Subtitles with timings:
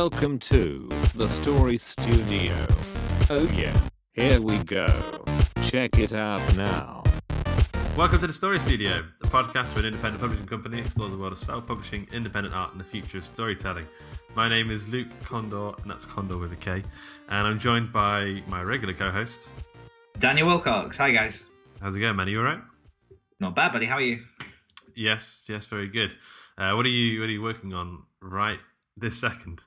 [0.00, 2.54] Welcome to the Story Studio.
[3.28, 3.78] Oh yeah,
[4.14, 4.88] here we go.
[5.64, 7.02] Check it out now.
[7.98, 11.34] Welcome to the Story Studio, a podcast where an independent publishing company explores the world
[11.34, 13.84] of self-publishing, independent art, and the future of storytelling.
[14.34, 16.82] My name is Luke Kondor, and that's Kondor with a K,
[17.28, 19.52] and I'm joined by my regular co-host.
[20.18, 20.96] Daniel Willcocks.
[20.96, 21.44] Hi, guys.
[21.82, 22.26] How's it going, man?
[22.26, 22.62] Are you all right?
[23.38, 23.84] Not bad, buddy.
[23.84, 24.22] How are you?
[24.96, 26.16] Yes, yes, very good.
[26.56, 28.60] Uh, what are you What are you working on right
[28.96, 29.64] this second?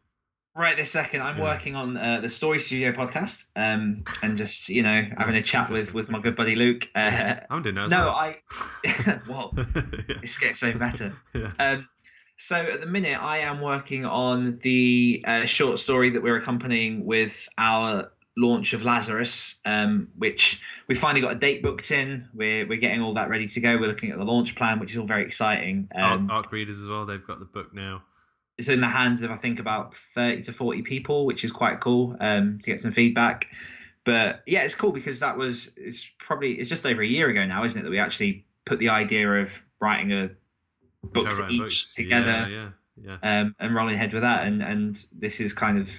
[0.55, 1.43] Right this second, I'm Yeah.
[1.43, 5.71] working on uh, the Story Studio podcast, um, and just you know having a chat
[5.71, 6.87] with with my good buddy Luke.
[6.93, 7.73] Uh, I'm doing.
[7.75, 8.09] No, well.
[8.09, 8.37] I.
[9.27, 9.63] well, yeah.
[10.21, 11.13] it's getting so better.
[11.33, 11.51] yeah.
[11.57, 11.87] Um,
[12.37, 17.03] so at the minute, I am working on the uh, short story that we're accompanying
[17.05, 22.27] with our launch of Lazarus, um, which we finally got a date booked in.
[22.31, 23.77] We're we're getting all that ready to go.
[23.77, 25.89] We're looking at the launch plan, which is all very exciting.
[25.95, 27.07] Um, Arc, Arc readers as well.
[27.07, 28.03] They've got the book now.
[28.57, 31.79] It's in the hands of I think about thirty to forty people, which is quite
[31.81, 33.47] cool um, to get some feedback.
[34.03, 37.45] But yeah, it's cool because that was it's probably it's just over a year ago
[37.45, 40.29] now, isn't it, that we actually put the idea of writing a
[41.03, 41.95] books Co-writing each books.
[41.95, 42.69] together Yeah,
[43.01, 43.41] yeah, yeah.
[43.41, 45.89] um, and rolling ahead with that, and and this is kind of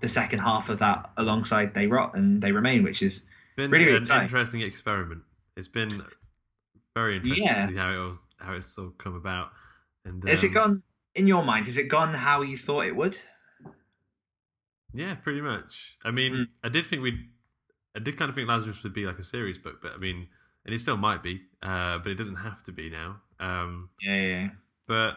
[0.00, 3.22] the second half of that alongside They Rot and They Remain, which is
[3.56, 4.22] been really, really an exciting.
[4.24, 5.22] interesting experiment.
[5.56, 6.02] It's been
[6.94, 7.66] very interesting Yeah.
[7.66, 9.50] to see how it was, how it's all come about.
[10.04, 10.82] And has it um, gone
[11.14, 11.66] in your mind?
[11.66, 13.18] Has it gone how you thought it would?
[14.92, 15.96] Yeah, pretty much.
[16.04, 16.46] I mean, Mm.
[16.62, 17.28] I did think we,
[17.96, 20.28] I did kind of think Lazarus would be like a series book, but I mean,
[20.64, 23.20] and it still might be, uh, but it doesn't have to be now.
[23.40, 24.48] Um, Yeah, yeah, yeah.
[24.86, 25.16] but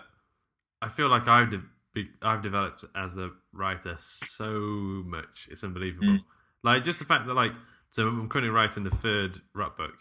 [0.82, 4.60] I feel like I've de- I've developed as a writer so
[5.06, 5.48] much.
[5.52, 6.08] It's unbelievable.
[6.08, 6.24] Mm.
[6.64, 7.54] Like just the fact that like
[7.90, 9.96] so I'm currently writing the third Rot book,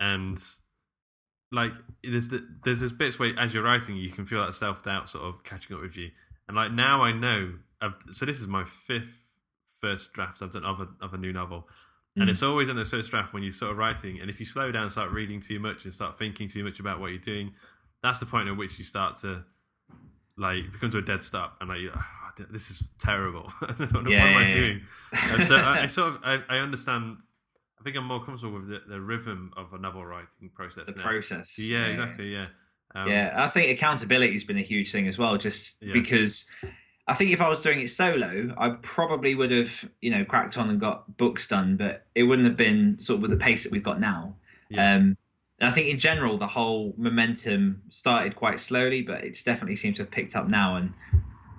[0.00, 0.42] and
[1.54, 1.72] like
[2.02, 5.08] there's the, there's this bits where as you're writing you can feel that self doubt
[5.08, 6.10] sort of catching up with you,
[6.48, 7.54] and like now I know.
[7.80, 9.20] I've, so this is my fifth
[9.80, 11.68] first draft I've done of a of a new novel.
[12.16, 12.30] And Mm.
[12.30, 14.70] it's always in the first draft when you're sort of writing, and if you slow
[14.70, 17.52] down, start reading too much, and start thinking too much about what you're doing,
[18.04, 19.44] that's the point at which you start to
[20.36, 24.00] like become to a dead stop and like "Ah, this is terrible I don't know
[24.00, 24.80] what am Yeah, I yeah, doing
[25.32, 27.18] and so I, I sort of I, I understand
[27.84, 30.94] I think I'm more comfortable with the, the rhythm of a novel writing process The
[30.96, 31.58] now process.
[31.58, 32.46] yeah, exactly yeah
[32.94, 35.92] um, yeah, I think accountability has been a huge thing as well, just Yeah.
[35.92, 36.46] because
[37.08, 40.56] I think if I was doing it solo, I probably would have, you know, cracked
[40.56, 43.64] on and got books done, but it wouldn't have been sort of with the pace
[43.64, 44.36] that we've got now.
[44.70, 44.94] Yeah.
[44.94, 45.16] Um,
[45.58, 49.96] and I think in general, the whole momentum started quite slowly, but it's definitely seems
[49.96, 50.76] to have picked up now.
[50.76, 50.94] And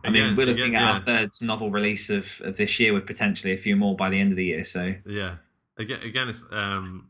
[0.06, 0.92] I mean, Again- we're looking again, at yeah.
[0.94, 4.20] our third novel release of, of this year with potentially a few more by the
[4.20, 4.64] end of the year.
[4.64, 5.36] So Yeah.
[5.78, 7.10] Again, again, it's um.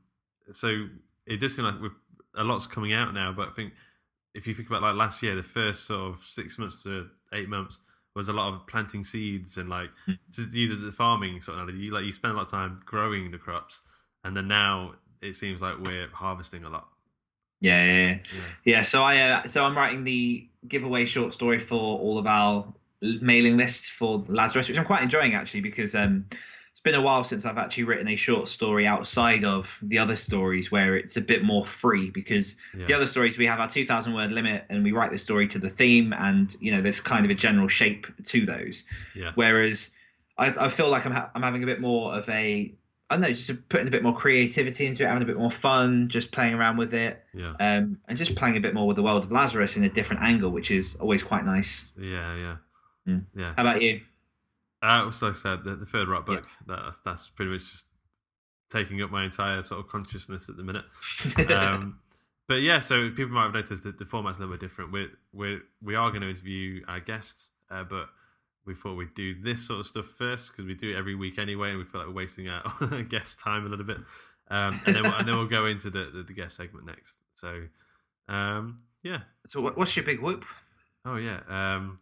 [0.52, 0.88] So
[1.26, 1.76] it does seem like
[2.36, 3.74] a lot's coming out now, but I think
[4.34, 7.50] if you think about like last year, the first sort of six months to eight
[7.50, 7.80] months
[8.16, 10.14] was a lot of planting seeds and like Hmm.
[10.32, 11.76] just use it as farming sort of.
[11.76, 13.82] You like you spend a lot of time growing the crops,
[14.24, 16.88] and then now it seems like we're harvesting a lot.
[17.62, 18.18] yeah, yeah, yeah.
[18.34, 18.42] Yeah.
[18.66, 22.66] Yeah, so I uh, so I'm writing the giveaway short story for all of our
[23.02, 26.26] mailing lists for Lazarus, which I'm quite enjoying actually because um,
[26.86, 30.72] been a while since I've actually written a short story outside of the other stories
[30.72, 32.86] where it's a bit more free because Yeah.
[32.86, 35.60] the other stories we have our 2,000 word limit and we write the story to
[35.60, 38.86] the theme and you know there's kind of a general shape to those.
[39.16, 39.32] Yeah.
[39.36, 39.90] Whereas
[40.38, 42.74] I, I feel like I'm ha- I'm having a bit more of a
[43.10, 45.52] I don't know, just putting a bit more creativity into it, having a bit more
[45.52, 47.54] fun, just playing around with it Yeah.
[47.60, 50.24] um, and just playing a bit more with the world of Lazarus in a different
[50.24, 51.88] angle, which is always quite nice.
[52.00, 52.36] Yeah.
[52.36, 52.56] Yeah.
[53.08, 53.26] Mm.
[53.36, 53.54] Yeah.
[53.56, 54.02] How about you?
[54.86, 56.46] Uh, so like I said, the, the third Rot book.
[56.68, 57.88] That's that's pretty much just
[58.70, 60.86] taking up my entire sort of consciousness at the minute.
[61.50, 62.00] Um,
[62.48, 64.92] but yeah, so people might have noticed that the format's a little bit different.
[64.92, 68.10] We're we we are going to interview our guests, uh, but
[68.68, 71.40] we thought we'd do this sort of stuff first because we do it every week
[71.40, 72.64] anyway, and we feel like we're wasting our
[73.10, 73.98] guest time a little bit.
[74.52, 77.22] Um, and then we'll, and then we'll go into the, the, the guest segment next.
[77.34, 77.64] So
[78.28, 79.22] um, yeah.
[79.48, 80.46] so, what's your big whoop?
[81.04, 81.40] Oh yeah.
[81.48, 81.98] Um,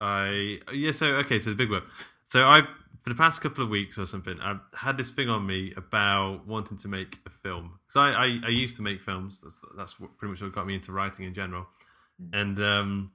[0.00, 0.92] I yeah.
[0.92, 1.38] So okay.
[1.40, 1.82] So the big one.
[2.30, 2.62] So I
[3.08, 6.46] for the past couple of weeks or something, I've had this thing on me about
[6.46, 9.40] wanting to make a film because I, I, I used to make films.
[9.40, 11.66] That's that's pretty much what got me into writing in general,
[12.32, 13.12] and um,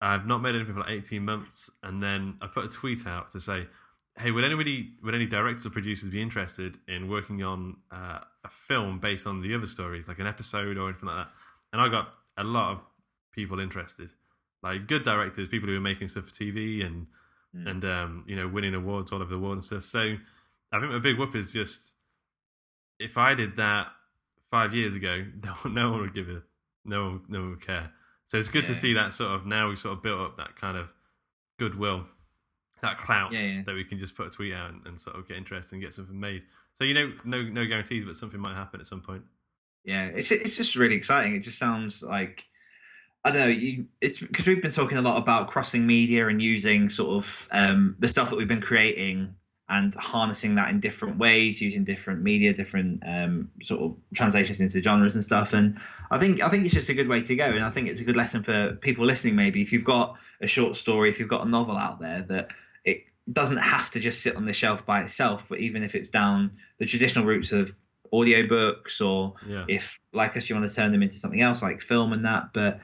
[0.00, 1.70] I've not made anything for like eighteen months.
[1.82, 3.66] And then I put a tweet out to say,
[4.16, 8.48] "Hey, would anybody, would any directors or producers be interested in working on uh, a
[8.50, 11.32] film based on the other stories, like an episode or anything like that?"
[11.72, 12.82] And I got a lot of
[13.32, 14.12] people interested,
[14.62, 17.06] like good directors, people who are making stuff for TV and
[17.54, 19.82] and um, you know winning awards all over the world and stuff.
[19.82, 20.16] So
[20.72, 21.96] I think my big whoop is just
[22.98, 23.88] if I did that
[24.50, 26.42] five years ago, no, no one would give it,
[26.84, 27.90] no one, no one would care.
[28.26, 30.56] So it's good to see that sort of now we've sort of built up that
[30.56, 30.92] kind of
[31.58, 32.04] goodwill,
[32.82, 33.62] that clout Yeah, yeah.
[33.64, 35.82] that we can just put a tweet out and, and sort of get interested and
[35.82, 36.42] get something made.
[36.74, 39.22] So you know, no no guarantees, but something might happen at some point.
[39.84, 41.34] Yeah, it's it's just really exciting.
[41.34, 42.44] It just sounds like
[43.24, 43.46] I don't know.
[43.48, 47.48] You it's because we've been talking a lot about crossing media and using sort of
[47.50, 49.34] um, the stuff that we've been creating
[49.70, 54.80] and harnessing that in different ways, using different media, different um, sort of translations into
[54.82, 55.52] genres and stuff.
[55.52, 55.78] And
[56.10, 57.44] I think I think it's just a good way to go.
[57.44, 59.36] And I think it's a good lesson for people listening.
[59.36, 62.48] Maybe if you've got a short story, if you've got a novel out there, that
[62.84, 65.44] it doesn't have to just sit on the shelf by itself.
[65.48, 67.74] But even if it's down the traditional routes of
[68.10, 69.64] audiobooks or Yeah.
[69.68, 72.54] if like us you want to turn them into something else like film and that
[72.54, 72.80] but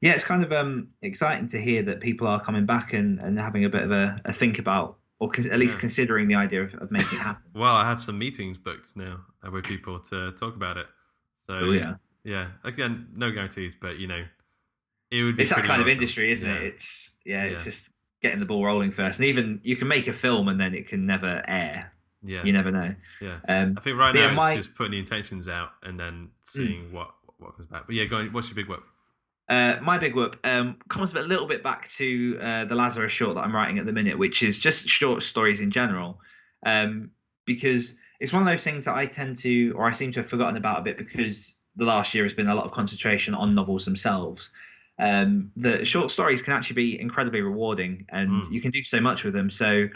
[0.00, 3.38] yeah it's kind of um exciting to hear that people are coming back and and
[3.38, 5.80] having a bit of a, a think about or con- at least Yeah.
[5.80, 9.20] considering the idea of, of making it happen Well, I have some meetings booked now
[9.52, 10.86] with people to talk about it.
[11.46, 11.94] So Oh, yeah.
[12.24, 12.48] yeah.
[12.64, 14.24] Again, no guarantees, but you know,
[15.10, 15.36] it would.
[15.36, 16.54] Be it's that kind of industry isn't Yeah.
[16.54, 17.90] it it's yeah, it's just
[18.22, 20.86] getting the ball rolling first and even you can make a film and then it
[20.88, 21.92] can never air
[22.22, 23.38] Yeah, you never know yeah.
[23.48, 26.30] um I think right now yeah, it's my- just putting the intentions out and then
[26.42, 27.86] seeing what what comes back.
[27.86, 28.32] But yeah, go on.
[28.32, 28.84] What's your big whoop?
[29.50, 33.34] Uh, my big whoop um, comes a little bit back to uh, the Lazarus short
[33.34, 36.20] that I'm writing at the minute, which is just short stories in general,
[36.64, 37.10] um,
[37.46, 40.30] because it's one of those things that I tend to, or I seem to have
[40.30, 43.56] forgotten about a bit because the last year has been a lot of concentration on
[43.56, 44.50] novels themselves.
[45.00, 48.52] Um, the short stories can actually be incredibly rewarding, and Mm.
[48.52, 49.50] you can do so much with them.
[49.50, 49.88] So.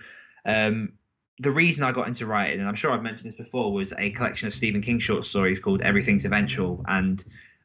[0.44, 0.92] Um,
[1.40, 4.10] the reason I got into writing, and I'm sure I've mentioned this before, was a
[4.10, 6.84] collection of Stephen King short stories called Everything's Eventual.
[6.86, 7.24] And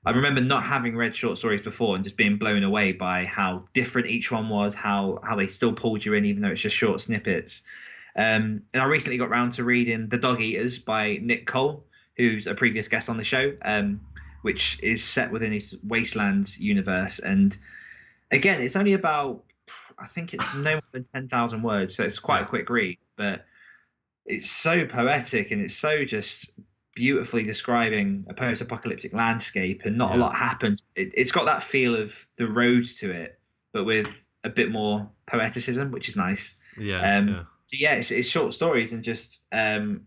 [0.09, 3.65] I remember not having read short stories before and just being blown away by how
[3.73, 6.75] different each one was, how how they still pulled you in, even though it's just
[6.75, 7.61] short snippets.
[8.15, 11.85] Um, and I recently got round to reading The Dog Eaters by Nick Cole,
[12.17, 14.01] who's a previous guest on the show, um,
[14.41, 17.19] which is set within his Wasteland universe.
[17.19, 17.55] And
[18.31, 19.43] again, it's only about,
[19.99, 23.45] I think it's no more than 10,000 words, so it's quite a quick read, but
[24.25, 26.49] it's so poetic and it's so just
[26.99, 31.95] beautifully describing a post-apocalyptic landscape and not a lot happens it, it's got that feel
[31.95, 33.39] of the road to it
[33.71, 34.07] but with
[34.43, 37.43] a bit more poeticism which is nice Yeah, um yeah.
[37.63, 40.01] so yeah it's, it's short stories and just um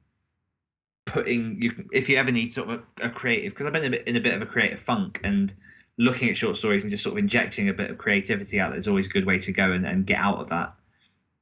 [1.06, 3.94] putting you if you ever need sort of a, a creative because i've been in
[3.94, 5.54] a, bit, in a bit of a creative funk and
[5.96, 8.86] looking at short stories and just sort of injecting a bit of creativity out is
[8.86, 10.74] always a good way to go and, and get out of that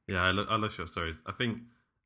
[0.07, 1.21] Yeah, I, lo- I love short stories.
[1.25, 1.59] I think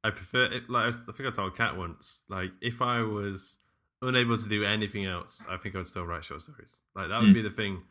[0.08, 0.70] I prefer it.
[0.70, 3.60] Like I think I told Cat once, like if I was
[4.02, 6.84] unable to do anything else, I think I would still write short stories.
[6.96, 7.34] Like that would Mm.
[7.34, 7.84] be the thing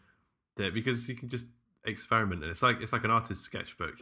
[0.56, 1.50] that because you can just
[1.85, 3.97] experiment, and it's like it's like an artist's sketchbook.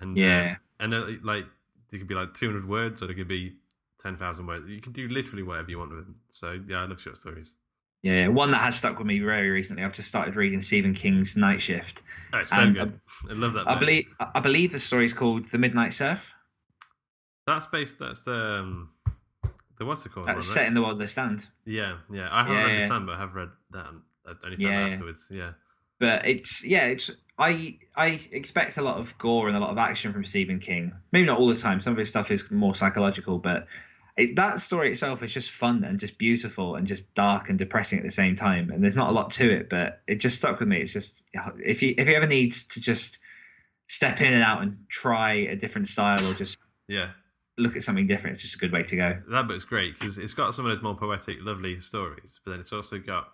[0.00, 0.50] And Yeah.
[0.52, 1.46] um, and then like
[1.92, 3.56] it could be like two hundred words, or it could be
[4.02, 4.68] ten thousand words.
[4.68, 6.16] You can do literally whatever you want with them.
[6.30, 7.56] So yeah, I love short stories.
[8.02, 9.82] Yeah, one that has stuck with me very recently.
[9.82, 12.02] I've just started reading Stephen King's Night Shift.
[12.34, 13.00] Oh, it's so good.
[13.30, 13.66] I love that.
[13.66, 16.33] I believe I believe the story's called The Midnight Surf.
[17.46, 17.98] That's based.
[17.98, 18.90] That's the um,
[19.78, 20.26] the what's it called?
[20.26, 20.68] That's set right?
[20.68, 21.46] in the world The Stand.
[21.64, 22.28] Yeah, yeah.
[22.30, 23.86] I haven't Yeah, read the Stand, but I have read that.
[23.90, 24.00] and
[24.44, 24.86] only found yeah.
[24.88, 25.28] afterwards.
[25.30, 25.50] Yeah.
[26.00, 29.78] But it's yeah, it's I I expect a lot of gore and a lot of
[29.78, 30.92] action from Stephen King.
[31.12, 31.80] Maybe not all the time.
[31.80, 33.66] Some of his stuff is more psychological, but
[34.16, 37.98] it, that story itself is just fun and just beautiful and just dark and depressing
[37.98, 38.70] at the same time.
[38.70, 40.78] And there's not a lot to it, but it just stuck with me.
[40.80, 41.24] It's just
[41.64, 43.18] if you if you ever need to just
[43.88, 46.58] step in and out and try a different style or just
[46.88, 47.10] Yeah.
[47.58, 49.18] Look at something different, it's just a good way to go.
[49.30, 52.60] That book's great because it's got some of those more poetic, lovely stories, but then
[52.60, 53.28] it's also got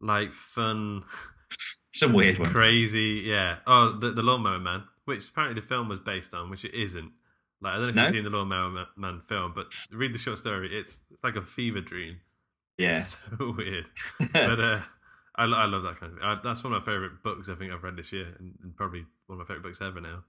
[0.00, 1.02] like fun,
[1.92, 2.52] Some weird ones.
[2.52, 3.22] crazy.
[3.24, 3.56] Yeah.
[3.66, 4.84] Oh, the, the Lawnmower Man.
[5.04, 7.12] which apparently the film was based on, which it isn't.
[7.60, 8.02] Like I don't know if No?
[8.04, 10.74] you've seen the Lawn Man, Man film, but read the short story.
[10.78, 12.20] It's it's like a fever dream.
[12.78, 12.96] Yeah.
[12.96, 13.86] It's so weird.
[14.32, 14.80] but uh,
[15.36, 16.18] I, I love that kind of.
[16.22, 18.74] Uh, that's one of my favorite books I think I've read this year, and, and
[18.76, 20.24] probably one of my favorite books ever now.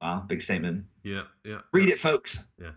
[0.00, 0.84] Wow, big statement.
[1.02, 1.60] Yeah, yeah.
[1.72, 2.38] Read it, folks.
[2.60, 2.70] Yeah.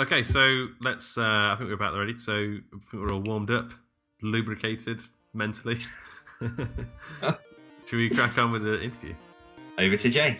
[0.00, 1.18] Okay, so let's.
[1.18, 2.16] Uh, I think we're about ready.
[2.18, 3.70] So I think we're all warmed up,
[4.22, 5.00] lubricated
[5.34, 5.78] mentally.
[6.40, 9.14] Should we crack on with the interview?
[9.78, 10.38] Over to Jay.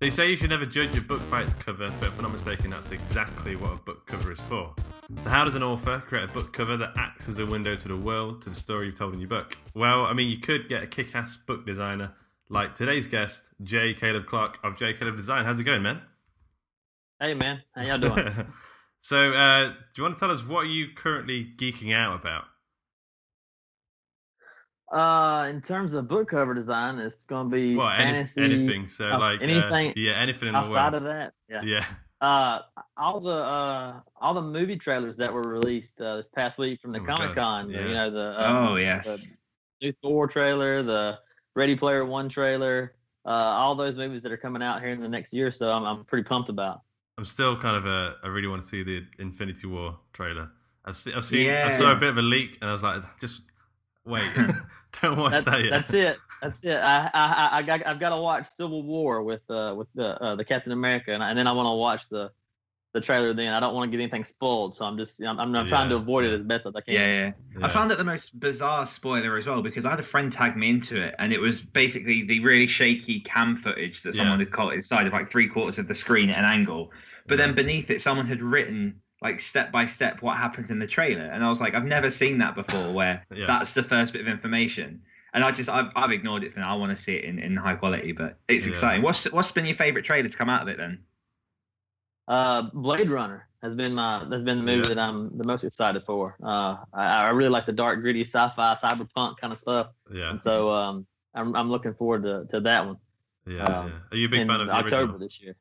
[0.00, 2.32] They say you should never judge a book by its cover, but if I'm not
[2.32, 4.74] mistaken, that's exactly what a book cover is for.
[5.22, 7.88] So, how does an author create a book cover that acts as a window to
[7.88, 9.56] the world, to the story you've told in your book?
[9.74, 12.14] Well, I mean, you could get a kick ass book designer
[12.48, 13.92] like today's guest, J.
[13.92, 14.94] Caleb Clark of J.
[14.94, 15.44] Caleb Design.
[15.44, 16.00] How's it going, man?
[17.20, 18.24] Hey man, how y'all doing?
[19.02, 22.44] so, uh, do you want to tell us what are you currently geeking out about?
[24.90, 28.42] uh, in terms of book cover design, it's going to be Well, fantasy.
[28.42, 28.86] anything.
[28.86, 30.94] So, uh, like, uh, anything yeah, anything in the outside world.
[30.94, 31.32] of that.
[31.48, 31.60] Yeah.
[31.62, 31.84] yeah,
[32.20, 32.60] Uh,
[32.98, 36.92] all the uh, all the movie trailers that were released uh, this past week from
[36.92, 37.70] the Oh Comic Con.
[37.70, 37.80] yeah.
[37.86, 39.06] You know the uh, Oh yes.
[39.06, 39.24] the
[39.80, 41.18] new Thor trailer, the
[41.56, 45.08] Ready Player One trailer, uh, all those movies that are coming out here in the
[45.08, 45.46] next year.
[45.46, 46.82] or So I'm I'm pretty pumped about.
[47.16, 48.16] I'm still kind of a.
[48.22, 50.50] I really want to see the Infinity War trailer.
[50.84, 51.14] I've seen.
[51.14, 51.50] I've seen.
[51.50, 53.42] I saw a bit of a leak, and I was like, just
[54.06, 54.24] wait,
[55.08, 55.70] don't watch That's, that yet.
[55.70, 56.18] that's it.
[56.42, 56.76] That's it.
[56.76, 60.20] I, I I- I got I've got to watch Civil War with uh with the
[60.22, 62.30] uh, the Captain America, and, I, and then I want to watch the
[62.92, 63.32] the trailer.
[63.32, 65.88] Then I don't want to get anything spoiled, so I'm just I'm, I'm, I'm trying
[65.90, 66.94] to avoid it as best as I can.
[66.94, 67.32] Yeah, yeah.
[67.58, 67.66] Yeah.
[67.66, 70.56] I found it the most bizarre spoiler as well because I had a friend tag
[70.56, 74.44] me into it, and it was basically the really shaky cam footage that someone Yeah.
[74.46, 76.90] had caught inside of like three quarters of the screen at an angle.
[77.28, 80.86] But then beneath it, someone had written like step by step what happens in the
[80.86, 83.46] trailer, and I was like, I've never seen that before, where Yeah.
[83.46, 85.02] that's the first bit of information.
[85.32, 86.74] And I just I've, I've ignored it for now.
[86.74, 88.70] I want to see it in, in high quality, but it's Yeah.
[88.70, 89.02] exciting.
[89.02, 90.98] What's what's been your favorite trailer to come out of it then?
[92.28, 94.94] Uh, Blade Runner has been my has been the movie Yeah.
[94.94, 96.36] that I'm the most excited for.
[96.42, 100.40] Uh, I, I really like the dark, gritty, sci-fi, cyberpunk kind of stuff, yeah, and
[100.42, 102.96] so um, I'm I'm looking forward to, to that one
[103.46, 103.98] yeah, um, yeah.
[104.12, 105.18] Are you a big fan of the October original?
[105.18, 105.54] this year.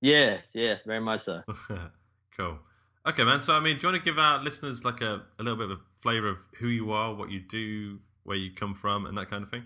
[0.00, 1.42] Yes, yes, very much so.
[2.36, 2.58] cool.
[3.06, 3.40] Okay, man.
[3.40, 5.70] So, I mean, do you want to give our listeners like a, a little bit
[5.70, 9.18] of a flavor of who you are, what you do, where you come from, and
[9.18, 9.64] that kind of thing?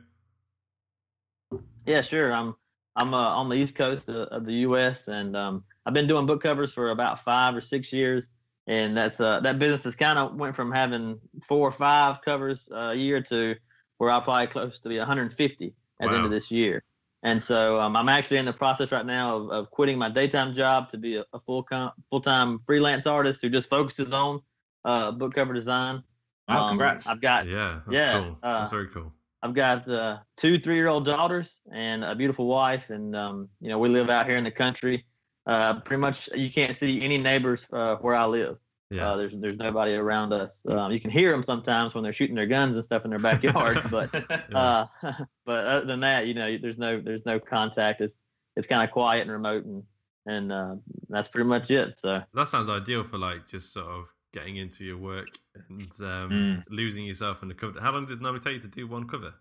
[1.85, 2.33] Yeah, sure.
[2.33, 2.55] I'm
[2.97, 5.09] I'm uh, on the east coast of, of the U.S.
[5.09, 8.31] and um, I've been doing book covers for about five or six years,
[8.67, 12.71] and that's uh, that business has kind of went from having four or five covers
[12.73, 13.55] a year to
[13.99, 16.83] where I'll probably close to be 150 at the end of this year.
[17.27, 20.55] And so um, I'm actually in the process right now of, of quitting my daytime
[20.55, 24.41] job to be a, a full com- full time freelance artist who just focuses on
[24.85, 26.05] uh, book cover design.
[26.49, 27.09] Wow, Um, congrats.
[27.09, 28.39] I've got Yeah, that's yeah, cool.
[28.45, 29.13] uh, that's very cool.
[29.43, 33.71] I've got uh, two three year old daughters and a beautiful wife, and um, you
[33.71, 35.05] know we live out here in the country.
[35.47, 38.57] Uh, pretty much, you can't see any neighbors uh, where I live.
[38.91, 40.65] Yeah, Uh, there's there's nobody around us.
[40.67, 43.19] Um, you can hear them sometimes when they're shooting their guns and stuff in their
[43.19, 44.15] backyard, but
[44.55, 44.87] uh,
[45.45, 48.01] but other than that, you know, there's no there's no contact.
[48.01, 48.23] It's
[48.57, 49.83] it's kind of quiet and remote, and
[50.27, 50.77] and uh,
[51.09, 51.99] that's pretty much it.
[51.99, 55.29] So that sounds ideal for like just sort of getting into your work
[55.69, 56.65] and um, Mm.
[56.69, 57.81] losing yourself in the cover.
[57.81, 59.35] How long does it normally take you to do one cover?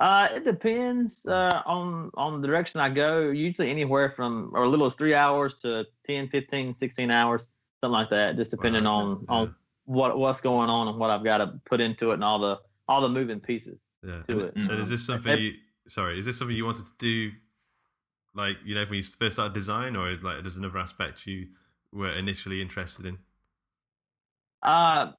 [0.00, 3.30] Uh, it depends uh, on on the direction I go.
[3.30, 7.48] Usually anywhere from or as little as three hours to 10, 15, 16 hours,
[7.84, 11.10] something like that, just depending Wow, on okay, on what what's going on and what
[11.10, 14.22] I've got to put into it and all the all the moving pieces Yeah.
[14.28, 14.56] to And, it.
[14.56, 15.52] and is this something you?
[15.86, 17.32] Sorry, is this something you wanted to do?
[18.34, 21.48] Like you know, when you first started design, or is like there's another aspect you
[21.92, 23.18] were initially interested in?
[24.62, 25.12] Uh,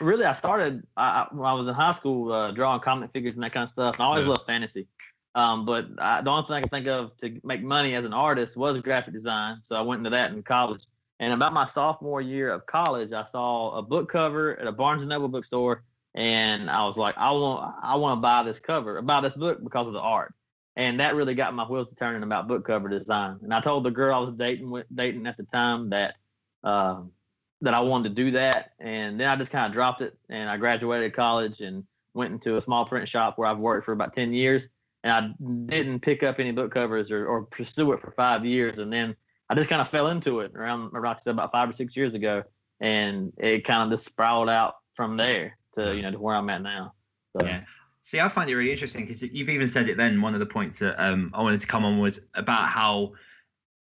[0.00, 3.34] really, I started I, I- when I was in high school uh, drawing comic figures
[3.34, 3.96] and that kind of stuff.
[3.96, 4.30] And I always Yeah.
[4.30, 4.86] loved fantasy.
[5.34, 8.12] Um, but I, the only thing I could think of to make money as an
[8.12, 9.58] artist was graphic design.
[9.62, 10.84] So I went into that in college.
[11.22, 15.02] And about my sophomore year of college, I saw a book cover at a Barnes
[15.02, 15.84] and Noble bookstore,
[16.16, 19.62] and I was like, I want, I want to buy this cover, buy this book
[19.62, 20.34] because of the art.
[20.74, 23.38] And that really got my wheels to turning about book cover design.
[23.44, 26.16] And I told the girl I was dating dating at the time that
[26.64, 27.12] um,
[27.60, 28.72] that I wanted to do that.
[28.80, 30.18] And then I just kind of dropped it.
[30.28, 33.92] And I graduated college and went into a small print shop where I've worked for
[33.92, 34.70] about 10 years.
[35.04, 38.80] And I didn't pick up any book covers or, or pursue it for five years.
[38.80, 39.14] And then
[39.52, 41.94] I just kind of fell into it around, like I said, about five or six
[41.94, 42.42] years ago.
[42.80, 46.48] And it kind of just spiraled out from there to, you know, to where I'm
[46.48, 46.94] at now.
[47.36, 47.60] So, Yeah.
[48.00, 50.22] See, I find it really interesting because you've even said it then.
[50.22, 53.12] One of the points that um, I wanted to come on was about how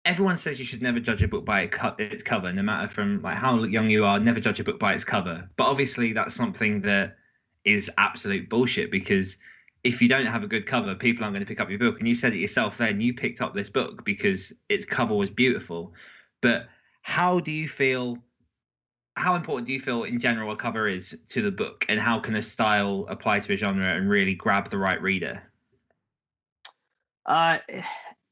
[0.04, 3.36] everyone says you should never judge a book by its cover, no matter from like
[3.36, 4.20] how young you are.
[4.20, 5.50] Never judge a book by its cover.
[5.56, 7.16] But obviously, that's something that
[7.64, 9.36] is absolute bullshit because
[9.84, 11.98] if you don't have a good cover, people aren't going to pick up your book.
[11.98, 15.30] And you said it yourself then, you picked up this book because its cover was
[15.30, 15.92] beautiful.
[16.40, 16.68] But
[17.02, 18.18] how do you feel?
[19.16, 22.20] How important do you feel in general a cover is to the book, and how
[22.20, 25.42] can a style apply to a genre and really grab the right reader?
[27.26, 27.58] Uh,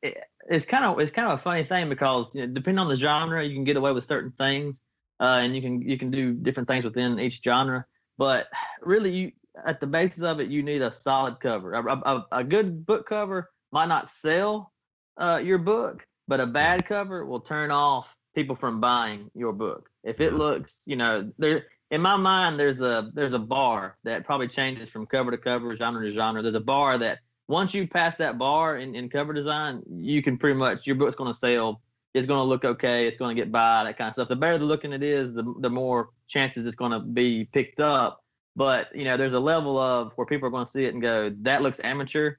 [0.02, 2.88] it, it's kind of it's kind of a funny thing because you know, depending on
[2.88, 4.82] the genre, you can get away with certain things,
[5.20, 7.84] uh, and you can you can do different things within each genre.
[8.18, 8.46] But
[8.80, 9.32] really, you
[9.64, 11.74] at the basis of it, you need a solid cover.
[11.74, 14.72] A, a, a good book cover might not sell
[15.16, 19.88] uh, your book, but a bad cover will turn off people from buying your book.
[20.04, 24.24] If it looks, you know, there in my mind, there's a there's a bar that
[24.24, 26.42] probably changes from cover to cover, genre to genre.
[26.42, 30.36] There's a bar that once you pass that bar in, in cover design, you can
[30.36, 31.80] pretty much your book's going to sell.
[32.12, 33.06] It's going to look okay.
[33.06, 34.28] It's going to get by that kind of stuff.
[34.28, 37.80] The better the looking it is, the the more chances it's going to be picked
[37.80, 38.24] up.
[38.56, 41.02] But you know, there's a level of where people are going to see it and
[41.02, 42.36] go, "That looks amateur,"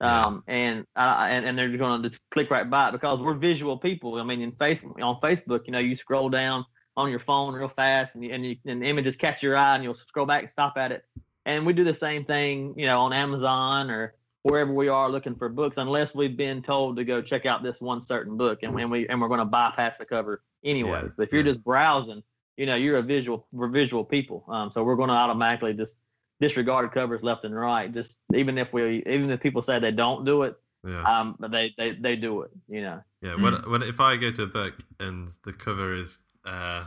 [0.00, 3.34] um, and, uh, and and they're going to just click right by it because we're
[3.34, 4.16] visual people.
[4.16, 7.68] I mean, in face on Facebook, you know, you scroll down on your phone real
[7.68, 10.50] fast, and you, and, you, and images catch your eye, and you'll scroll back and
[10.50, 11.04] stop at it.
[11.46, 15.34] And we do the same thing, you know, on Amazon or wherever we are looking
[15.34, 18.78] for books, unless we've been told to go check out this one certain book, and,
[18.78, 21.04] and we and we're going to bypass the cover anyways.
[21.04, 22.22] Yeah, but if you're just browsing,
[22.56, 26.02] you know, you're a visual, we're visual people, um, so we're going to automatically just
[26.40, 27.92] disregard covers left and right.
[27.92, 31.02] Just even if we, even if people say they don't do it, Yeah.
[31.02, 33.02] um, but they they they do it, you know.
[33.22, 36.86] Yeah, when when if I go to a book and the cover is uh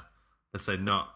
[0.54, 1.14] let's say not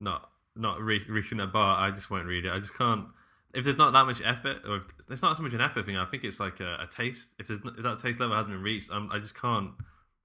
[0.00, 2.52] not not re- reaching that bar, I just won't read it.
[2.52, 3.06] I just can't.
[3.54, 5.96] If there's not that much effort, or if it's not so much an effort thing,
[5.96, 7.34] I think it's like a, a taste.
[7.38, 9.70] If, there's, if that taste level hasn't been reached, I'm, I just can't.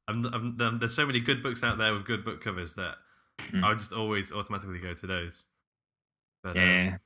[0.10, 2.96] I'm, I'm, there's so many good books out there with good book covers that
[3.40, 3.64] Mm.
[3.64, 5.48] I'll just always automatically go to those.
[6.44, 6.98] But, um, Yeah.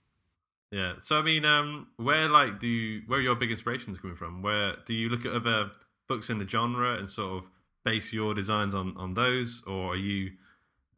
[0.71, 0.93] yeah.
[0.99, 4.41] So I mean, um, where like do you, where are your big inspirations coming from?
[4.41, 5.71] Where do you look at other
[6.07, 7.49] books in the genre and sort of
[7.85, 10.31] base your designs on on those, or are you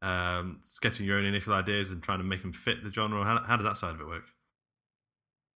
[0.01, 3.23] um, sketching your own initial ideas and trying to make them fit the genre?
[3.23, 4.25] How how does that side of it work?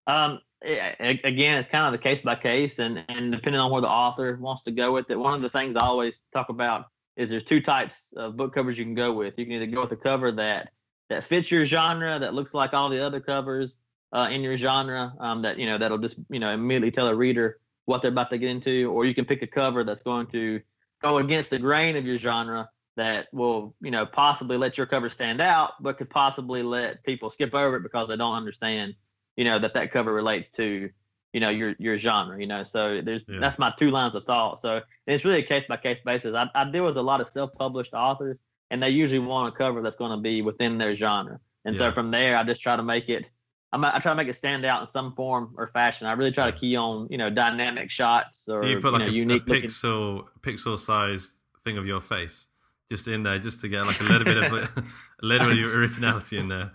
[0.07, 3.71] Um, a- a- again, it's kind of the case by case, and and depending on
[3.71, 5.19] where the author wants to go with it.
[5.19, 8.79] One of the things I always talk about is there's two types of book covers
[8.79, 9.39] you can go with.
[9.39, 10.71] You can either go with a cover that
[11.09, 13.77] that fits your genre, that looks like all the other covers
[14.13, 17.15] uh, in your genre, um, that you know that'll just you know immediately tell a
[17.15, 20.27] reader what they're about to get into, or you can pick a cover that's going
[20.29, 20.61] to
[21.03, 25.11] go against the grain of your genre that will you know possibly let your cover
[25.11, 28.95] stand out, but could possibly let people skip over it because they don't understand
[29.37, 30.89] you know that that cover relates to
[31.33, 33.39] you know your your genre you know so there's Yeah.
[33.41, 36.49] that's my two lines of thought so it's really a case by case basis I,
[36.55, 38.41] I deal with a lot of self-published authors
[38.71, 41.79] and they usually want a cover that's going to be within their genre and Yeah.
[41.89, 43.29] so from there i just try to make it
[43.75, 46.07] I'm, I try to make it stand out in some form or fashion.
[46.07, 49.01] I really try to key on, you know, dynamic shots or Do you put like
[49.01, 49.71] know, a, a unique looking.
[49.71, 52.49] pixel pixel sized thing of your face
[52.91, 54.69] just in there, just to get like a little bit of a
[55.23, 56.73] little bit of your originality in there?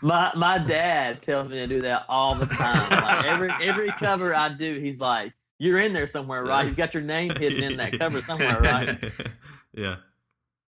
[0.00, 2.90] My my dad tells me to do that all the time.
[2.90, 6.66] Like every every cover I do, he's like, "You're in there somewhere, right?
[6.66, 9.12] You've got your name hidden in that cover somewhere, right?"
[9.74, 9.96] yeah.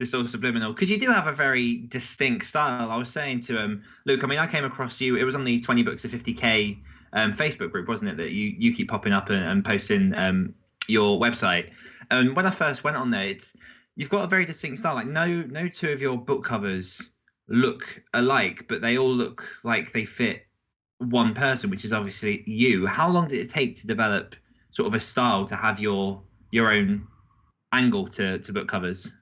[0.00, 2.90] It's all subliminal because you do have a very distinct style.
[2.90, 5.16] I was saying to um, Luke, I mean, I came across you.
[5.16, 6.79] It was on the 20 books to 50k
[7.12, 8.16] um, Facebook group, wasn't it?
[8.16, 10.55] That you you keep popping up and, and posting um,
[10.88, 11.70] your website.
[12.11, 13.55] And when I first went on there, it's
[13.96, 14.94] you've got a very distinct style.
[14.94, 17.11] Like no no two of your book covers
[17.50, 20.46] look alike, but they all look like they fit
[20.98, 22.86] one person, which is obviously you.
[22.86, 24.34] How long did it take to develop
[24.70, 27.06] sort of a style to have your your own
[27.72, 29.12] angle to to book covers?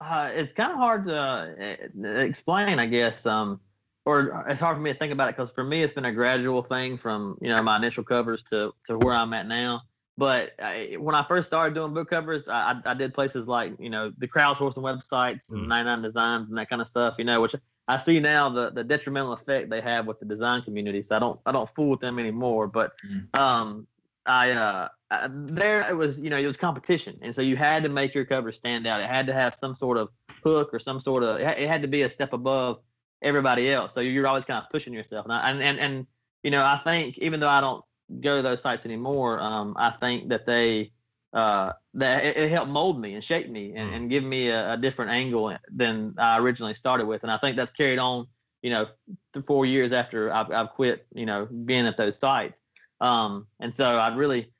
[0.00, 3.24] Uh, it's kind of hard to uh, explain, I guess.
[3.24, 3.60] Um,
[4.04, 6.12] or it's hard for me to think about it because for me, it's been a
[6.12, 9.82] gradual thing from you know my initial covers to to where I'm at now.
[10.18, 13.74] But I, when I first started doing book covers, I, I I did places like
[13.78, 15.68] you know the crowdsourcing websites and Mm.
[15.68, 17.14] 99 Designs and that kind of stuff.
[17.18, 17.54] You know, which
[17.88, 21.02] I see now the the detrimental effect they have with the design community.
[21.02, 22.66] So I don't I don't fool with them anymore.
[22.66, 23.38] But Mm.
[23.38, 23.86] um,
[24.24, 27.84] I uh uh, there it was you know it was competition and so you had
[27.84, 30.08] to make your cover stand out it had to have some sort of
[30.42, 32.80] hook or some sort of it had, it had to be a step above
[33.22, 36.06] everybody else so you're always kind of pushing yourself and I, and, and and
[36.42, 37.84] you know i think even though i don't
[38.20, 40.92] go to those sites anymore um i think that they
[41.32, 43.96] uh that it, it helped mold me and shape me and, Mm.
[43.96, 47.56] and give me a, a different angle than i originally started with and i think
[47.56, 48.26] that's carried on
[48.62, 48.86] you know
[49.34, 52.60] th- four years after i've, I've quit you know being at those sites
[53.00, 54.50] um and so I'd really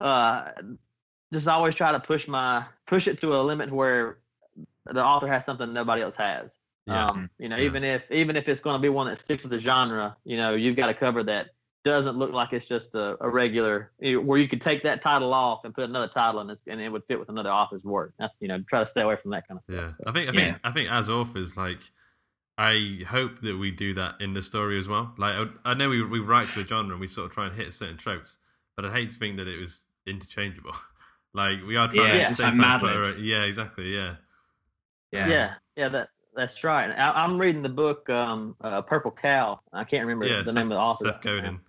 [0.00, 0.50] uh,
[1.32, 4.18] just always try to push my push it to a limit where
[4.86, 6.58] the author has something nobody else has.
[6.86, 7.08] Yeah.
[7.08, 7.64] Um, you know, Yeah.
[7.66, 10.36] even if even if it's going to be one that sticks with the genre, you
[10.36, 11.50] know, you've got to cover that
[11.84, 15.34] doesn't look like it's just a, a regular you where you could take that title
[15.34, 18.14] off and put another title in it, and it would fit with another author's work.
[18.18, 20.06] That's you know, try to stay away from that kind of Yeah, stuff.
[20.06, 21.80] I think I think I think as authors, like
[22.58, 25.14] I hope that we do that in the story as well.
[25.18, 27.46] Like I, I know we we write to a genre and we sort of try
[27.46, 28.38] and hit certain tropes,
[28.76, 30.72] but I hate to think that it was interchangeable.
[31.34, 33.20] like we are trying Yeah, to it's stay like tight, Mad but, Libs.
[33.20, 34.16] yeah, exactly, yeah,
[35.12, 35.28] Yeah.
[35.28, 36.90] yeah, yeah, that that's right.
[36.90, 39.60] I, I'm reading the book um, uh, Purple Cow.
[39.72, 40.42] I can't remember yeah.
[40.42, 41.04] the Seth, name of the author.
[41.04, 41.60] Seth Godin.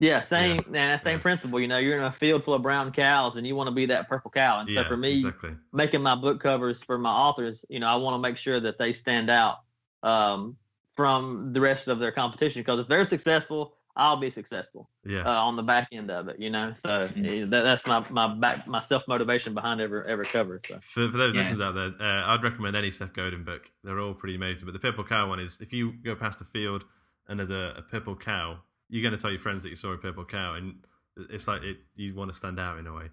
[0.00, 1.22] Yeah, same Yeah, and that same yeah.
[1.22, 1.60] principle.
[1.60, 3.86] You know, you're in a field full of brown cows, and you want to be
[3.86, 4.60] that purple cow.
[4.60, 5.56] And Yeah, so for me, exactly.
[5.72, 8.78] making my book covers for my authors, you know, I want to make sure that
[8.78, 9.58] they stand out
[10.02, 10.56] um,
[10.94, 12.60] from the rest of their competition.
[12.62, 14.88] Because if they're successful, I'll be successful.
[15.04, 16.38] Yeah, uh, on the back end of it.
[16.38, 20.26] You know, so eh, that, that's my my back my self motivation behind every every
[20.26, 20.60] cover.
[20.64, 21.40] So For, for those Yeah.
[21.40, 23.68] listeners out there, uh, I'd recommend any Seth Godin book.
[23.82, 24.66] They're all pretty amazing.
[24.66, 26.84] But the Purple Cow one is if you go past a field
[27.26, 29.92] and there's a, a purple cow, you're going to tell your friends that you saw
[29.92, 30.84] a purple cow, and
[31.30, 33.06] it's like it, you want to stand out in a way.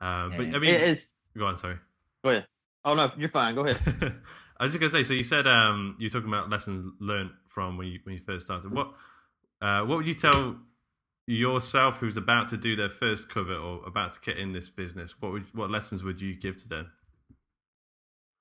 [0.00, 1.78] Um, But I mean, it's go on, sorry.
[2.22, 2.46] go ahead.
[2.84, 3.54] Oh no, you're fine.
[3.54, 3.78] Go ahead.
[4.60, 5.02] I was just going to say.
[5.02, 8.44] So you said um, you're talking about lessons learned from when you when you first
[8.46, 8.72] started.
[8.72, 8.92] What
[9.62, 10.56] uh, what would you tell
[11.26, 15.20] yourself who's about to do their first cover or about to get in this business?
[15.20, 16.92] What would what lessons would you give to them?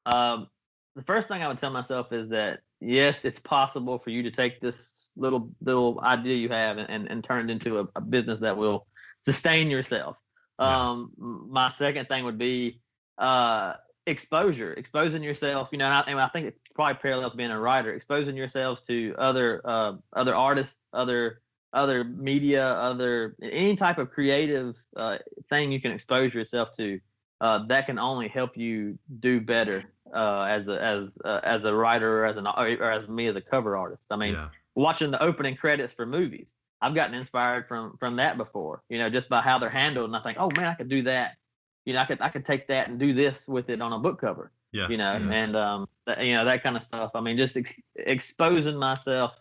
[0.06, 0.50] Um,
[0.96, 4.32] the first thing I would tell myself is that yes, it's possible for you to
[4.32, 8.02] take this little little idea you have and, and, and turn it into a, a
[8.02, 8.88] business that will
[9.22, 10.18] sustain yourself.
[10.60, 10.92] Yeah.
[10.92, 11.12] Um,
[11.50, 12.82] my second thing would be
[13.18, 13.74] uh,
[14.06, 15.70] exposure, exposing yourself.
[15.72, 18.82] You know, and I, and I think it probably parallels being a writer, exposing yourselves
[18.82, 21.42] to other uh, other artists, other
[21.74, 25.18] other media, other any type of creative uh,
[25.50, 27.00] thing you can expose yourself to
[27.44, 29.84] uh, that can only help you do better
[30.14, 33.36] uh, as a as uh, as a writer or as an or as me as
[33.36, 34.08] a cover artist.
[34.12, 38.38] I mean, yeah, watching the opening credits for movies, I've gotten inspired from from that
[38.38, 38.84] before.
[38.90, 41.04] You know, just by how they're handled, and I think, oh man, I could do
[41.04, 41.38] that.
[41.86, 44.00] You know, I could I could take that and do this with it on a
[44.00, 44.52] book cover.
[44.72, 45.32] yeah, You know, yeah.
[45.32, 47.12] and um, that, you know that kind of stuff.
[47.16, 49.32] I mean, just ex- exposing myself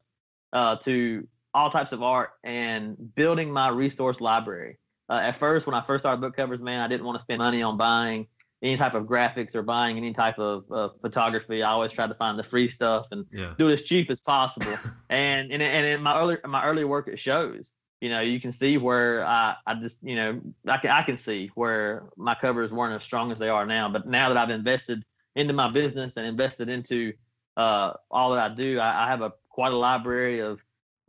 [0.52, 4.78] uh, to all types of art and building my resource library.
[5.08, 7.38] Uh, at first, when I first started book covers, man, I didn't want to spend
[7.38, 8.26] money on buying
[8.62, 11.62] any type of graphics or buying any type of uh, photography.
[11.62, 13.54] I always try to find the free stuff and yeah.
[13.58, 14.72] do it as cheap as possible.
[15.10, 17.72] and and and in my early my early work, it shows.
[18.00, 21.16] You know, you can see where I, I just you know I can I can
[21.16, 23.88] see where my covers weren't as strong as they are now.
[23.88, 27.12] But now that I've invested into my business and invested into
[27.56, 30.60] uh, all that I do, I, I have a quite a library of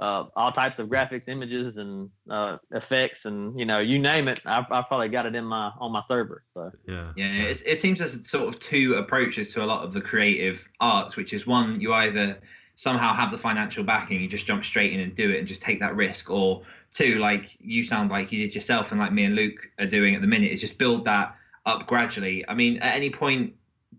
[0.04, 4.42] uh, all types of graphics, images, and uh, effects, and you know, you name it.
[4.46, 6.44] I've, I've probably got it in my on my server.
[6.54, 9.94] So Yeah, Yeah, it's, it seems there's sort of two approaches to a lot of
[9.94, 12.38] the creative arts, which is one, you either
[12.76, 15.62] somehow have the financial backing, you just jump straight in and do it and just
[15.62, 19.24] take that risk, or two, like you sound like you did yourself and like me
[19.24, 21.34] and Luke are doing at the minute, is just build that
[21.66, 22.44] up gradually.
[22.50, 23.54] I mean, at any point,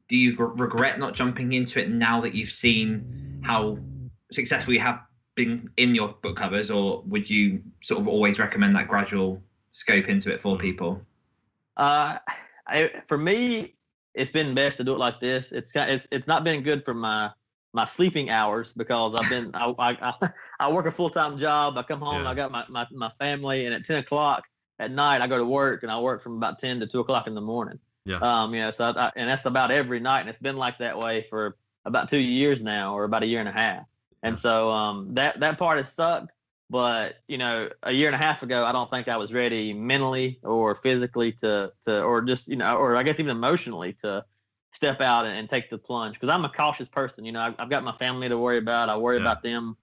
[0.08, 3.78] do you gr- regret not jumping into it now that you've seen how
[4.30, 5.00] successful you have
[5.34, 9.42] been in your book covers, or would you sort of always recommend that gradual
[9.72, 11.00] scope into it for people?
[11.76, 12.18] Uh,
[12.66, 13.74] I, for me,
[14.14, 15.52] it's been best to do it like this.
[15.52, 17.30] It's it's it's not been good for my
[17.72, 20.28] my sleeping hours because I've been I I, I,
[20.60, 21.76] I work a full time job.
[21.76, 22.30] I come home, Yeah.
[22.30, 24.44] I got my, my my family, and at ten o'clock
[24.78, 27.26] at night I go to work, and I work from about ten to two o'clock
[27.26, 27.78] in the morning.
[28.06, 28.18] Yeah.
[28.18, 30.98] Um, you know, so I, and that's about every night, and it's been like that
[30.98, 33.84] way for about two years now, or about a year and a half.
[34.24, 36.32] And so um, that that part has sucked.
[36.70, 39.72] But you know, a year and a half ago, I don't think I was ready
[39.74, 44.24] mentally or physically to to, or just you know, or I guess even emotionally to
[44.72, 46.14] step out and, and take the plunge.
[46.14, 47.24] Because I'm a cautious person.
[47.26, 48.88] You know, I, I've got my family to worry about.
[48.88, 49.22] I worry Yeah.
[49.22, 49.76] about them.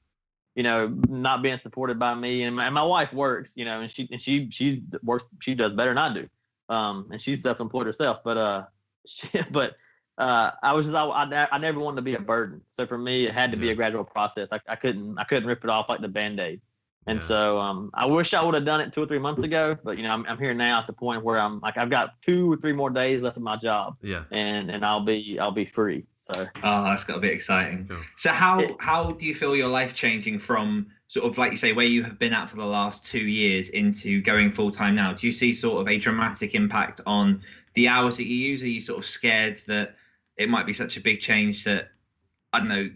[0.56, 3.56] You know, not being supported by me, and my, and my wife works.
[3.56, 5.26] You know, and she and she she works.
[5.42, 6.28] She does better than I do.
[6.68, 8.18] Um, and she's self-employed herself.
[8.24, 8.64] But uh,
[9.06, 9.76] she, but
[10.22, 12.62] uh, I was just I, I, I never wanted to be a burden.
[12.72, 14.50] So for me, it had to be a gradual process.
[14.52, 16.62] I, I couldn't I couldn't rip it off like the band-aid.
[17.08, 17.26] And Yeah.
[17.26, 19.98] so um, I wish I would have done it two or three months ago, but
[19.98, 22.54] you know I'm, I'm here now at the point where I'm like I've got two
[22.54, 24.24] or three more days left of my job, yeah.
[24.32, 26.06] and and I'll be I'll be free.
[26.14, 27.88] So Oh, that's got to be exciting.
[27.90, 28.02] Cool.
[28.18, 31.58] So how It- how do you feel your life changing from sort of like you
[31.58, 34.94] say where you have been at for the last two years into going full time
[34.94, 35.12] now?
[35.14, 37.42] Do you see sort of a dramatic impact on
[37.74, 38.62] the hours that you use?
[38.62, 39.96] Are you sort of scared that
[40.42, 41.90] it might be such a big change that
[42.54, 42.90] I don't know?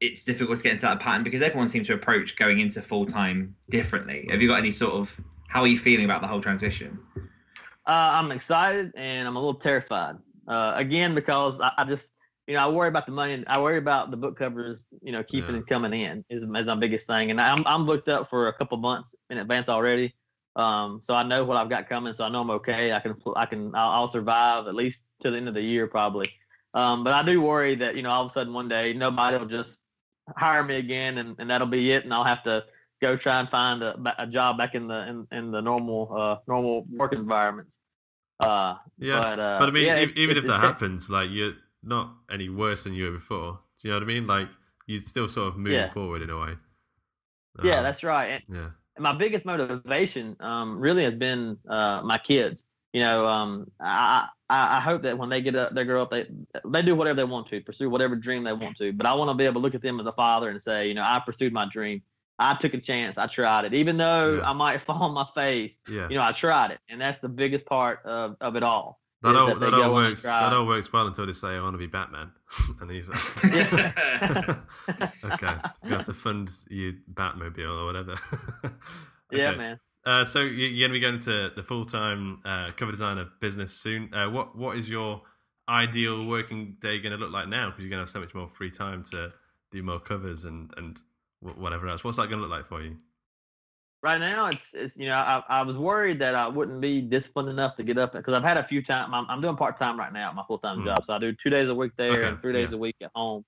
[0.00, 3.06] It's difficult to get into that pattern because everyone seems to approach going into full
[3.06, 4.26] time differently.
[4.30, 6.98] Have you got any sort of how are you feeling about the whole transition?
[7.86, 10.16] uh, I'm excited and I'm a little terrified.
[10.48, 12.10] Uh, again, because I, I just
[12.46, 13.42] you know, I worry about the money.
[13.48, 15.60] I worry about the book covers, you know, keeping Yeah.
[15.62, 17.30] it coming in is, is my biggest thing.
[17.30, 20.14] And I'm I'm booked up for a couple months in advance already.
[20.54, 22.14] Um, so I know what I've got coming.
[22.14, 22.92] So I know I'm okay.
[22.92, 25.86] I can I can I'll, I'll survive at least to the end of the year
[25.86, 26.32] probably.
[26.76, 29.38] Um, but I do worry that you know all of a sudden one day nobody
[29.38, 29.82] will just
[30.36, 32.64] hire me again and, and that'll be it, and I'll have to
[33.00, 36.36] go try and find a, a job back in the in, in the normal uh,
[36.46, 37.78] normal work environments.
[38.38, 41.08] Uh, Yeah, but, uh, but I mean, yeah, e- it's- even it's- if that happens,
[41.08, 43.60] like you're not any worse than you were before.
[43.80, 44.26] Do you know what I mean?
[44.26, 44.48] Like
[44.86, 45.90] you still sort of moving Yeah.
[45.92, 46.54] forward in a way.
[47.64, 48.26] Yeah, Um, that's right.
[48.26, 48.70] And, yeah.
[48.96, 52.64] and my biggest motivation um, really has been uh, my kids.
[52.92, 56.10] You know, um, I, I I hope that when they get up, they grow up,
[56.10, 56.26] they
[56.64, 58.92] they do whatever they want to, pursue whatever dream they want to.
[58.92, 60.88] But I want to be able to look at them as a father and say,
[60.88, 62.02] you know, I pursued my dream.
[62.38, 63.16] I took a chance.
[63.16, 64.50] I tried it, even though Yeah.
[64.50, 65.78] I might fall on my face.
[65.88, 66.08] Yeah.
[66.08, 69.00] You know, I tried it, and that's the biggest part of, of it all.
[69.22, 70.22] That all that that all works.
[70.22, 72.30] That all works well until they say I want to be Batman,
[72.80, 73.44] and he's like,
[75.24, 75.54] okay,
[75.84, 78.14] you have to fund your Batmobile or whatever.
[79.32, 79.80] Yeah, man.
[80.06, 83.26] Uh, so you- you're going to be going into the full time uh, cover designer
[83.40, 84.12] business soon.
[84.14, 85.22] Uh, what what is your
[85.68, 87.66] ideal working day going to look like now?
[87.70, 89.32] Because you're going to have so much more free time to
[89.72, 91.00] do more covers and and
[91.40, 92.04] whatever else.
[92.04, 92.96] What's that going to look like for you?
[94.02, 97.48] right now it's it's you know I, I was worried that I wouldn't be disciplined
[97.48, 99.98] enough to get up because I've had a few times I'm, I'm doing part time
[99.98, 100.84] right now at my full time Mm.
[100.84, 102.76] job so I do two days a week there Okay, and three days yeah.
[102.76, 103.44] a week at home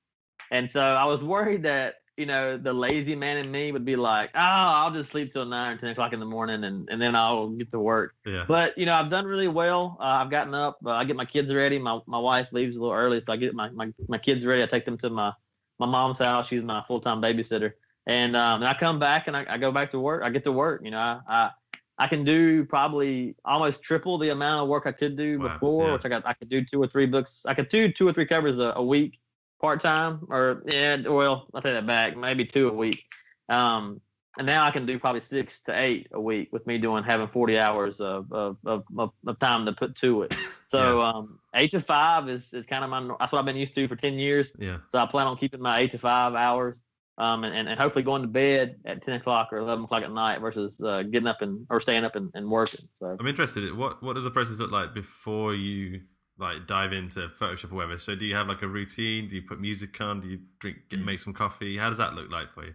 [0.50, 3.96] and so I was worried that you know the lazy man in me would be
[3.96, 7.00] like oh I'll just sleep till nine or ten o'clock in the morning and and
[7.00, 10.31] then I'll get to work Yeah, but you know I've done really well uh, I've
[10.31, 13.20] gotten up uh, I get my kids ready my my wife leaves a little early
[13.20, 15.33] so I get my my, my kids ready I take them to my
[15.78, 17.72] my mom's house she's my full time babysitter
[18.09, 20.22] and um, and I come back and I, I go back to work.
[20.24, 20.81] I get to work.
[20.83, 21.50] You know, I, I
[21.98, 25.87] I can do probably almost triple the amount of work I could do Wow, before,
[25.87, 25.92] yeah.
[25.92, 26.26] which I got.
[26.26, 27.44] I could do two or three books.
[27.46, 29.20] I could do two or three covers a, a week,
[29.60, 30.96] part time, or yeah.
[31.06, 32.16] Well, I'll take that back.
[32.16, 33.04] Maybe two a week.
[33.48, 34.00] Um,
[34.36, 37.28] and now I can do probably six to eight a week with me doing having
[37.28, 40.34] forty hours of of of, of, time to put to it.
[40.68, 43.00] So um, eight to five is is kind of my.
[43.18, 44.52] That's what I've been used to for ten years.
[44.58, 44.80] yeah.
[44.88, 46.84] So I plan on keeping my eight to five hours,
[47.16, 50.12] um, and, and, and hopefully going to bed at ten o'clock or eleven o'clock at
[50.12, 52.86] night versus uh, getting up and or staying up and, and working.
[52.96, 53.74] So I'm interested.
[53.74, 56.02] What what does the process look like before you
[56.38, 57.98] like dive into Photoshop or whatever?
[57.98, 59.29] So do you have like a routine?
[59.29, 60.20] Do you put music on?
[60.20, 60.88] Do you drink Mm.
[60.88, 61.77] get, make some coffee?
[61.77, 62.74] How does that look like for you?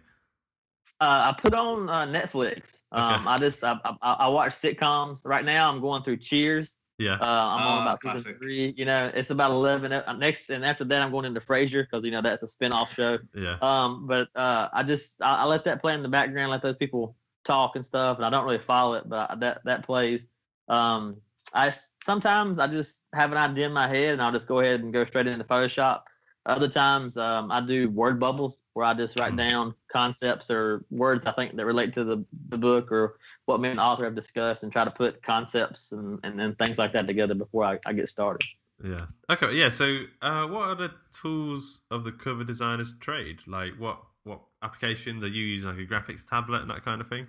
[1.00, 2.82] uh, I put on uh, Netflix.
[2.92, 3.28] Um, Okay.
[3.28, 5.26] I just I, I, I watch sitcoms.
[5.26, 6.78] Right now, I'm going through Cheers.
[6.98, 8.72] Yeah, Uh, I'm on Ah, about season three.
[8.76, 9.90] You know, it's about eleven.
[10.18, 13.18] Next, and after that, I'm going into Frasier because you know that's a spin-off show.
[13.34, 16.62] yeah, Um, but uh, I just I, I let that play in the background, let
[16.62, 19.84] those people talk and stuff, and I don't really follow it, but I, that that
[19.84, 20.24] plays.
[20.68, 21.16] Um,
[21.52, 24.80] I sometimes I just have an idea in my head, and I'll just go ahead
[24.80, 26.02] and go straight into Photoshop.
[26.46, 29.48] Other times, um, I do word bubbles where I just write Mm.
[29.48, 33.70] down concepts or words I think that relate to the, the book or what me
[33.70, 36.92] and the author have discussed, and try to put concepts and, and, and things like
[36.92, 38.46] that together before I, I get started.
[38.82, 39.06] yeah.
[39.30, 39.70] Okay, yeah.
[39.70, 43.40] So, uh, what are the tools of the cover designer's trade?
[43.46, 45.22] Like, what what application?
[45.22, 47.26] Are you using like a graphics tablet and that kind of thing?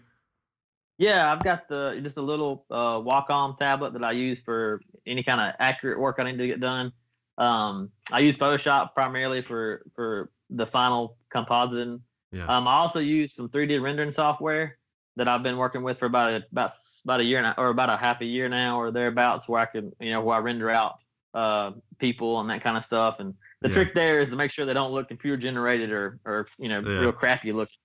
[0.98, 5.24] Yeah, I've got the just a little uh, Wacom tablet that I use for any
[5.24, 6.94] kind of accurate work I need to get done.
[7.38, 12.02] Um, I use Photoshop primarily for for the final compositing.
[12.32, 14.78] Yeah, Um, I also use some 3D rendering software
[15.18, 16.72] that I've been working with for about a, about
[17.04, 19.66] about a year now, or about a half a year now, or thereabouts, where I
[19.66, 20.96] can you know where I render out
[21.34, 23.20] uh, people and that kind of stuff.
[23.20, 23.74] And the Yeah.
[23.74, 26.80] trick there is to make sure they don't look computer generated or or you know
[26.80, 27.00] Yeah.
[27.00, 27.76] real crappy looking.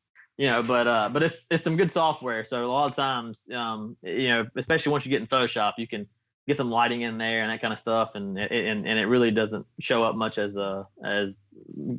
[0.40, 2.44] You know, but uh, but it's it's some good software.
[2.46, 5.86] So a lot of times, um, you know, especially once you get in Photoshop, you
[5.86, 6.06] can
[6.48, 9.04] get some lighting in there and that kind of stuff, and it, and and it
[9.04, 11.38] really doesn't show up much as a as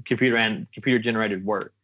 [0.07, 1.75] computer and computer generated work.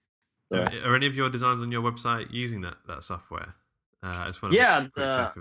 [0.51, 3.53] So- Are, any of your designs on your website using that that software?
[4.01, 5.31] Uh, I just want to Yeah, the-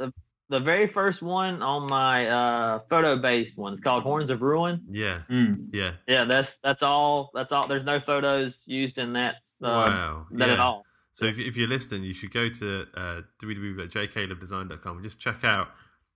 [0.00, 0.12] it.
[0.48, 4.80] the very first one on my uh, photo based one is called Horns of Ruin.
[4.90, 5.68] Yeah, Mm.
[5.72, 5.92] yeah.
[6.08, 7.30] Yeah, that's that's all.
[7.34, 7.68] That's all.
[7.68, 9.36] There's no photos used in that.
[9.62, 10.26] Uh, wow.
[10.32, 10.54] That yeah.
[10.54, 10.84] at all.
[11.14, 15.68] So if, if you're listening, you should go to uh, www.jcalebdesign.com and just check out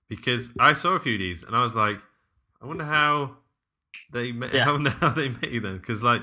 [0.08, 1.98] because I saw a few of these and I was like,
[2.60, 3.36] I wonder how
[4.12, 4.68] they ma- Yeah.
[4.68, 6.22] I wonder how they made them because like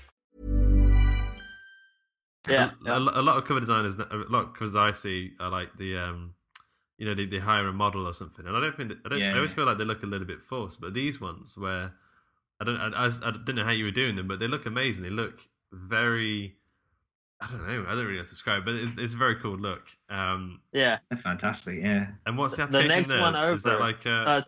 [2.49, 2.71] Yeah.
[2.87, 5.97] a, a lot of cover designers, a lot of covers I see are like the,
[5.97, 6.33] um,
[6.97, 9.09] you know, they, they hire a model or something, and I don't think that, I
[9.09, 9.19] don't.
[9.19, 9.55] Yeah, I always yeah.
[9.55, 10.79] feel like they look a little bit forced.
[10.81, 11.93] But these ones where
[12.59, 14.65] I don't, I, I, I didn't know how you were doing them, but they look
[14.65, 15.03] amazing.
[15.03, 15.39] They look
[15.71, 16.55] very.
[17.43, 17.85] I don't know.
[17.87, 19.87] I don't really know how to describe, but it's, it's a very cool look.
[20.09, 20.99] Um, Yeah.
[21.09, 21.79] They're fantastic.
[21.81, 22.05] Yeah.
[22.27, 23.19] and what's the The next there?
[23.19, 23.53] one over.
[23.53, 24.41] Is that like uh, uh,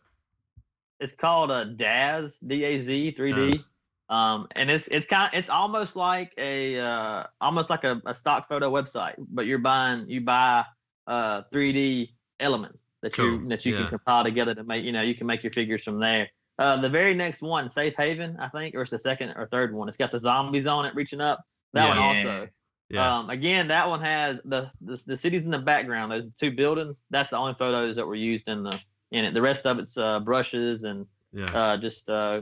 [1.00, 3.50] it's called a DAZ, D A Z, 3D.
[3.52, 3.70] Daz?
[4.14, 8.14] Um, and it's it's kind of, it's almost like a uh, almost like a, a
[8.14, 10.66] stock photo website, but you're buying you buy
[11.08, 13.82] uh 3D elements that you that you yeah.
[13.82, 16.30] can compile together to make you know you can make your figures from there.
[16.60, 19.74] Uh, the very next one, Safe Haven, I think, or it's the second or third
[19.74, 19.88] one.
[19.88, 21.44] It's got the zombies on it reaching up.
[21.74, 22.48] That one also.
[22.90, 23.18] Yeah.
[23.18, 26.12] Um, again, that one has the, the the cities in the background.
[26.12, 27.02] Those two buildings.
[27.10, 28.80] That's the only photos that were used in the
[29.12, 29.34] in it.
[29.34, 31.46] The rest of it's uh, brushes and yeah.
[31.46, 32.42] uh, just uh,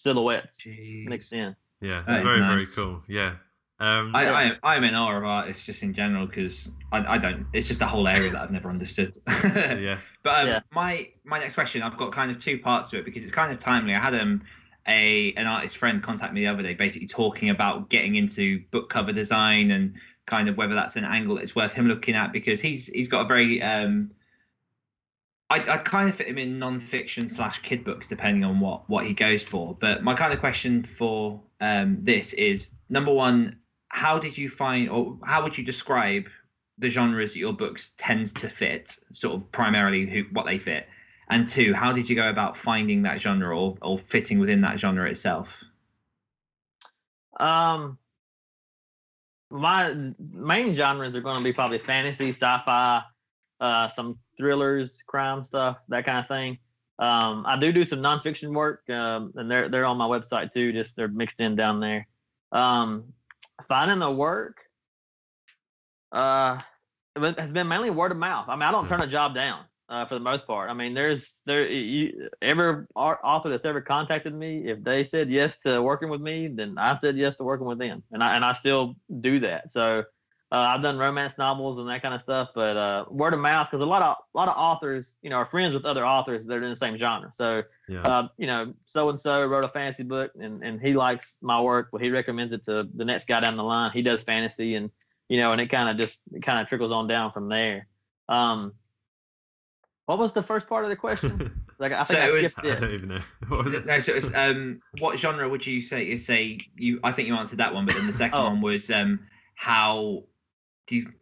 [0.00, 1.06] silhouettes Jeez.
[1.06, 1.54] mixed in.
[1.80, 2.02] yeah.
[2.06, 3.02] that is Very, very cool.
[3.06, 3.34] Yeah.
[3.78, 7.46] Um, I, I, I'm in awe of artists just in general because I, I don't.
[7.54, 9.16] It's just a whole area that I've never understood.
[9.44, 9.98] yeah.
[10.22, 10.60] But um, Yeah.
[10.72, 13.50] my my next question, I've got kind of two parts to it because it's kind
[13.52, 13.94] of timely.
[13.94, 14.42] I had um
[14.86, 18.90] a an artist friend contact me the other day, basically talking about getting into book
[18.90, 19.94] cover design and
[20.26, 23.22] kind of whether that's an angle that's worth him looking at because he's he's got
[23.24, 24.10] a very um.
[25.50, 29.04] I I kind of fit him in non-fiction slash kid books depending on what what
[29.04, 29.76] he goes for.
[29.78, 33.58] But my kind of question for um this is number one,
[33.88, 36.28] how did you find or how would you describe
[36.78, 40.88] the genres that your books tend to fit, sort of primarily who what they fit,
[41.28, 44.80] and two, how did you go about finding that genre or, or fitting within that
[44.80, 45.62] genre itself?
[47.38, 47.98] Um,
[49.50, 49.94] my
[50.32, 53.02] main genres are going to be probably fantasy, sci-fi,
[53.60, 56.58] uh, some thrillers, crime stuff, that kind of thing.
[56.98, 60.72] Um, I do do some nonfiction work, um, and they're they're on my website too.
[60.72, 62.06] Just they're mixed in down there.
[62.52, 63.12] Um,
[63.68, 64.58] finding the work,
[66.12, 66.60] uh,
[67.16, 68.46] has been mainly word of mouth.
[68.48, 70.70] I mean, I don't turn a job down uh, for the most part.
[70.70, 75.56] I mean, there's there you every author that's ever contacted me, if they said yes
[75.62, 78.44] to working with me, then I said yes to working with them, and I and
[78.44, 79.72] I still do that.
[79.72, 80.04] So
[80.52, 83.68] uh, I've done romance novels and that kind of stuff, but uh, word of mouth
[83.70, 86.44] because a lot of a lot of authors, you know, are friends with other authors
[86.46, 87.30] that are in the same genre.
[87.32, 88.02] So Yeah.
[88.02, 91.60] uh, you know, so and so wrote a fantasy book and, and he likes my
[91.60, 91.88] work.
[91.92, 93.92] Well, he recommends it to the next guy down the line.
[93.92, 94.90] He does fantasy and,
[95.28, 97.86] you know, and it kind of just kind of trickles on down from there.
[98.28, 98.72] Um,
[100.06, 101.56] what was the first part of the question?
[101.80, 103.20] Like, I think So I it was- skipped I don't even know.
[103.48, 103.86] What was it?
[103.86, 107.00] No, so it's um, what genre would you say is say you?
[107.02, 108.44] I think you answered that one, but then the second Oh.
[108.50, 109.20] one was um,
[109.54, 110.24] how
[110.90, 111.12] do you?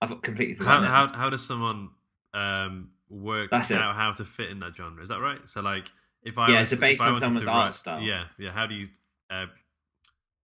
[0.00, 0.84] I've completely How, forgotten.
[0.84, 0.88] it.
[0.88, 1.90] how, how does someone
[2.34, 3.78] um, work That's it.
[3.78, 5.02] out how to fit in that genre?
[5.02, 5.46] Is that right?
[5.48, 5.90] So, like,
[6.22, 8.00] if I Yeah, was, so based on wanted someone's to art write- style.
[8.00, 8.52] Yeah, yeah.
[8.52, 8.86] How do you
[9.30, 9.46] uh,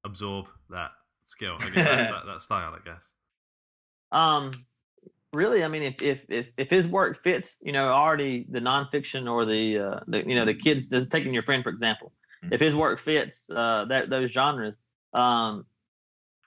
[0.04, 0.90] absorb that
[1.24, 1.56] skill?
[1.60, 3.14] I guess, that, that, that style, I guess.
[4.10, 4.52] Um,
[5.32, 9.30] really, I mean, if if if if his work fits, you know, already the nonfiction
[9.30, 12.12] or the uh, the you know the kids, taking your friend for example,
[12.50, 14.78] if his work fits uh, that those genres,
[15.14, 15.64] um,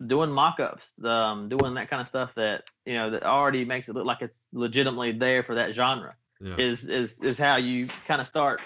[0.06, 3.96] doing mock-ups, um, doing that kind of stuff that you know that already makes it
[3.96, 6.58] look like it's legitimately there for that genre Yeah.
[6.58, 8.62] is is is how you kind of start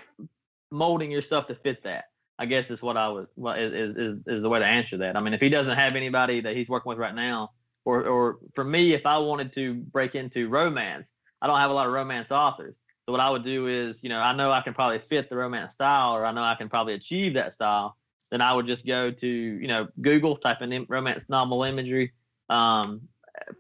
[0.72, 2.06] molding your stuff to fit that.
[2.38, 5.18] I guess is what I would well, is is is the way to answer that.
[5.18, 7.52] I mean, if he doesn't have anybody that he's working with right now,
[7.86, 11.12] or or for me, if I wanted to break into romance,
[11.42, 12.76] I don't have a lot of romance authors.
[13.06, 15.36] So what I would do is, you know, I know I can probably fit the
[15.36, 17.98] romance style, or I know I can probably achieve that style.
[18.30, 22.14] Then I would just go to you know Google, type in romance novel imagery.
[22.50, 23.02] Um,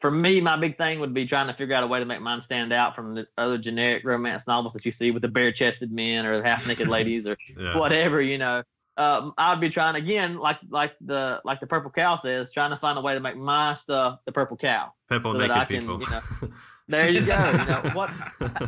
[0.01, 2.21] for me, my big thing would be trying to figure out a way to make
[2.21, 5.91] mine stand out from the other generic romance novels that you see with the bare-chested
[5.91, 7.77] men or the half-naked ladies or Yeah.
[7.77, 8.21] whatever.
[8.21, 8.63] You know,
[8.97, 12.77] um, I'd be trying again, like like the like the purple cow says, trying to
[12.77, 14.91] find a way to make my stuff the purple cow.
[15.07, 15.99] Purple so that I can, people.
[16.01, 16.21] you know,
[16.89, 17.37] there you go.
[17.51, 18.09] You know what?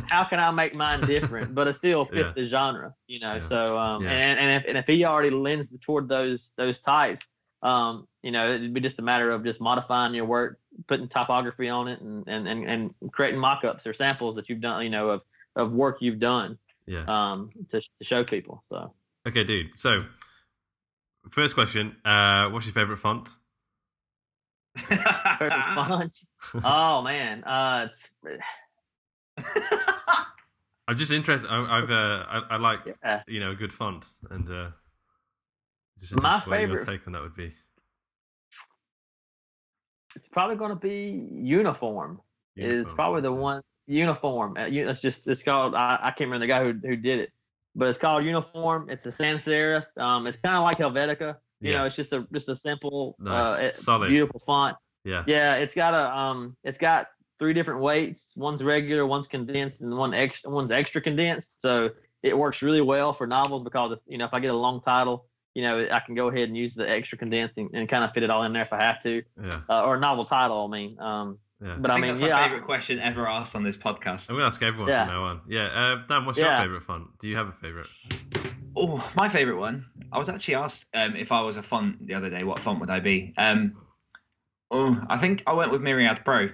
[0.08, 2.32] How can I make mine different, but it still fit Yeah.
[2.34, 2.94] the genre?
[3.06, 3.34] You know.
[3.34, 3.40] Yeah.
[3.40, 4.10] So um, Yeah.
[4.10, 7.22] and and if and if he already lends toward those those types,
[7.62, 11.68] um, you know, it'd be just a matter of just modifying your work, putting typography
[11.68, 15.10] on it, and and and, and creating mock-ups or samples that you've done, you know,
[15.10, 15.22] of
[15.54, 17.04] of work you've done yeah.
[17.08, 18.62] um, to to show people.
[18.68, 18.94] So
[19.26, 19.74] Okay, dude.
[19.78, 20.04] So,
[21.30, 23.36] first question: uh, What's your favorite font?
[24.76, 26.16] Perfect font.
[26.64, 28.10] Oh man, uh, it's
[30.88, 31.48] I'm just interested.
[31.50, 33.22] I, I've uh, I, I like yeah.
[33.26, 34.70] you know a good font, and uh,
[36.00, 37.52] just My what your favorite- take on that would be.
[40.16, 42.20] it's probably going to be uniform.
[42.56, 44.56] Uniform, probably the one uniform.
[44.58, 45.74] Uh, It's just it's called.
[45.74, 47.30] I, I can't remember the guy who who did it,
[47.74, 48.90] but it's called uniform.
[48.90, 49.86] It's a sans serif.
[49.96, 51.36] Um, it's kind of like Helvetica.
[51.62, 51.78] You Yeah.
[51.78, 53.58] know, it's just a just a simple, Nice.
[53.58, 54.08] uh, it- Solid.
[54.08, 54.76] beautiful font.
[55.04, 55.24] Yeah.
[55.26, 57.06] Yeah, it's got a um, it's got
[57.38, 58.34] three different weights.
[58.36, 61.62] One's regular, one's condensed, and one extra, one's extra condensed.
[61.62, 61.90] So
[62.22, 64.80] it works really well for novels because if you know if I get a long
[64.80, 68.04] title, you know I can go ahead and use the extra condensed and, and kind
[68.04, 69.58] of fit it all in there if I have to, Yeah.
[69.68, 70.66] uh, or a novel title.
[70.66, 71.76] I mean, um, Yeah.
[71.78, 73.76] but I I, think mean, that's my yeah, I- favorite question ever asked on this
[73.76, 74.28] podcast.
[74.30, 75.04] I'm gonna ask everyone Yeah.
[75.06, 75.40] from now on.
[75.48, 75.66] Yeah.
[75.66, 76.56] Uh, Dan, what's Yeah.
[76.58, 77.08] your favorite font?
[77.20, 77.88] Do you have a favorite?
[78.76, 79.84] Oh, my favorite one.
[80.12, 82.44] I was actually asked um, if I was a font the other day.
[82.44, 83.32] What font would I be?
[83.38, 83.76] Um,
[84.70, 86.48] oh, I think I went with Myriad Pro.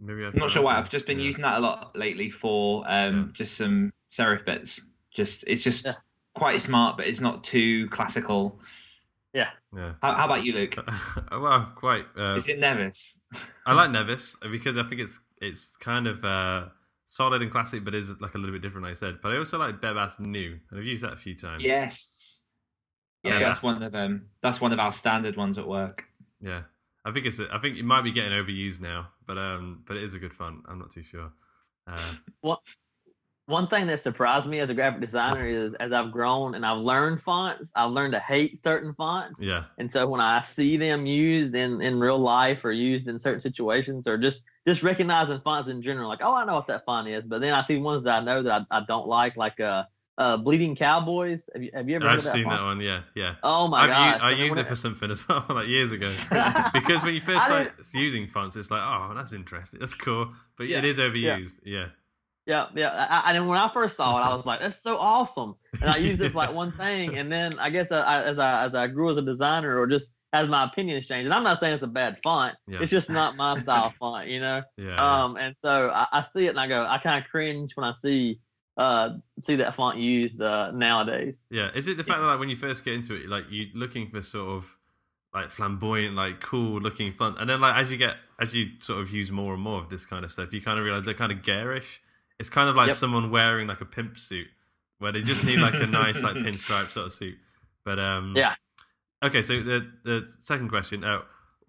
[0.00, 0.76] Maybe I'm not sure why.
[0.76, 4.80] I've just been using that a lot lately for um, just some serif bits.
[5.14, 5.94] Just it's just Yeah.
[6.34, 8.60] quite smart, but it's not too classical.
[9.32, 9.50] yeah.
[9.74, 9.94] Yeah.
[10.02, 10.74] How, how about you, Luke?
[11.30, 12.04] well, I'm quite.
[12.18, 13.16] Uh, Is it Nevis?
[13.64, 16.66] I like Nevis because I think it's it's kind of uh,
[17.06, 19.20] solid and classic, but is like a little bit different, like I said.
[19.22, 21.62] But I also like Bebas Neue, and I've used that a few times.
[21.64, 22.18] Yes.
[23.22, 26.04] Yeah, Yeah, that's that's- one of um that's one of our standard ones at work.
[26.40, 26.62] Yeah.
[27.04, 27.40] I think it's.
[27.40, 30.32] I think it might be getting overused now, but um, but it is a good
[30.32, 30.60] font.
[30.68, 31.32] I'm not too sure.
[31.86, 31.98] Uh,
[32.42, 32.58] One
[33.46, 36.78] one thing that surprised me as a graphic designer is as I've grown and I've
[36.78, 39.42] learned fonts, I've learned to hate certain fonts.
[39.42, 39.64] yeah.
[39.78, 43.40] And so when I see them used in, in real life or used in certain
[43.40, 47.08] situations or just just recognizing fonts in general, like, oh, I know what that font
[47.08, 47.26] is.
[47.26, 49.84] But then I see ones that I know that I, I don't like, like uh,
[50.18, 51.48] uh, Bleeding Cowboys.
[51.52, 52.80] Have you, have you ever I've that seen that one.
[52.80, 53.36] Yeah, yeah.
[53.42, 56.12] Oh my I've I used it for something as well, like years ago.
[56.74, 60.32] because when you first I start using fonts, it's like, oh, that's interesting, that's cool,
[60.56, 61.60] but Yeah, it is overused.
[61.64, 61.86] Yeah,
[62.46, 63.06] Yeah, yeah.
[63.10, 65.90] I, I, and when I first saw it, I was like, "That's so awesome!" And
[65.90, 68.66] I used it for like one thing, and then I guess I, I, as I
[68.66, 71.60] as I grew as a designer, or just as my opinions changed, and I'm not
[71.60, 72.54] saying it's a bad font.
[72.66, 72.78] Yeah.
[72.80, 74.62] It's just not my style font, you know.
[74.76, 74.96] yeah.
[75.24, 77.84] Um, and so I, I see it and I go, I kind of cringe when
[77.84, 78.40] I see
[78.82, 79.08] uh
[79.40, 81.40] see that font used uh nowadays.
[81.50, 83.68] Yeah, is it the fact that like when you first get into it, like you're
[83.74, 84.76] looking for sort of
[85.34, 89.00] like flamboyant, like cool looking font, and then like as you get as you sort
[89.00, 91.14] of use more and more of this kind of stuff, you kind of realize they're
[91.14, 92.02] kind of garish.
[92.38, 92.96] It's kind of like Yep.
[92.96, 94.48] someone wearing like a pimp suit,
[94.98, 97.38] where they just need like a nice like pinstripe sort of suit.
[97.84, 98.54] But um, Yeah.
[99.24, 101.20] Okay, so the the second question, uh,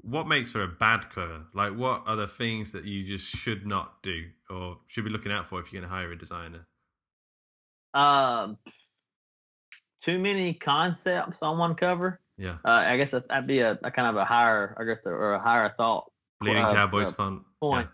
[0.01, 1.45] what makes for a bad cover?
[1.53, 5.31] Like, what are the things that you just should not do or should be looking
[5.31, 6.65] out for if you're going to hire a designer?
[7.93, 8.57] Um,
[10.01, 12.19] too many concepts on one cover.
[12.37, 15.05] Yeah, Uh, I guess that- that'd be a, a kind of a higher, I guess,
[15.05, 16.11] or a higher thought.
[16.41, 17.43] Bleeding uh, Cowboys uh, font.
[17.61, 17.87] point.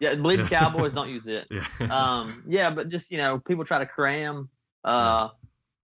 [0.00, 0.58] Yeah, Bleeding Yeah.
[0.60, 1.46] Cowboys don't use it.
[1.50, 1.64] Yeah.
[1.90, 4.50] um, yeah, but just you know, people try to cram
[4.84, 5.28] uh,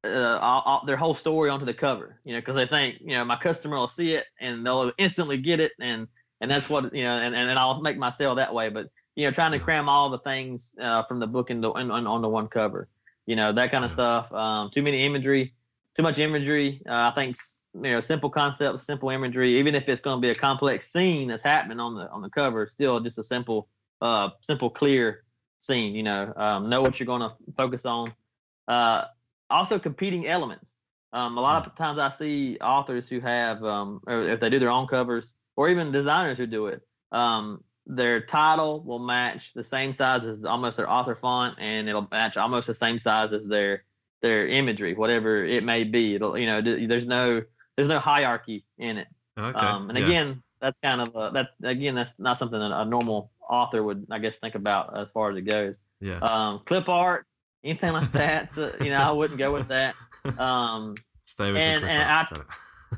[0.05, 3.17] uh, all, all, their whole story onto the cover, you know, because they think you
[3.17, 6.07] know my customer will see it and they'll instantly get it, and
[6.41, 8.69] and that's what you know, and, and, and I'll make my sale that way.
[8.69, 9.65] But you know, trying to Yeah.
[9.65, 12.89] cram all the things uh, from the book into in, on, onto one cover,
[13.27, 14.33] you know, that kind of stuff.
[14.33, 15.55] Um, too many imagery,
[15.97, 16.83] too much imagery.
[16.89, 17.37] Uh, I think
[17.75, 21.29] you know, simple concepts, simple imagery, even if it's going to be a complex scene
[21.29, 23.69] that's happening on the on the cover, still just a simple
[24.03, 25.25] uh, simple, clear
[25.59, 25.95] scene.
[25.95, 28.13] You know, um, know what you're going to focus on.
[28.69, 29.05] Uh,
[29.49, 30.77] also, competing elements.
[31.15, 34.59] Um, a lot of times, I see authors who have, um, or if they do
[34.59, 36.83] their own covers, or even designers who do it.
[37.13, 42.09] Um, their title will match the same size as almost their author font, and it'll
[42.11, 43.85] match almost the same size as their
[44.21, 46.15] their imagery, whatever it may be.
[46.15, 47.43] It'll, you know, there's no
[47.77, 49.09] there's no hierarchy in it.
[49.39, 49.59] Okay.
[49.59, 50.05] Um, and yeah.
[50.05, 54.07] again, that's kind of a, that again, that's not something that a normal author would,
[54.11, 55.79] I guess, think about as far as it goes.
[56.01, 56.19] yeah.
[56.19, 57.27] Um, clip art,
[57.65, 59.95] anything like that, so, you know, I wouldn't go with that.
[60.39, 60.95] Um,
[61.27, 62.27] Stay with and- and I-.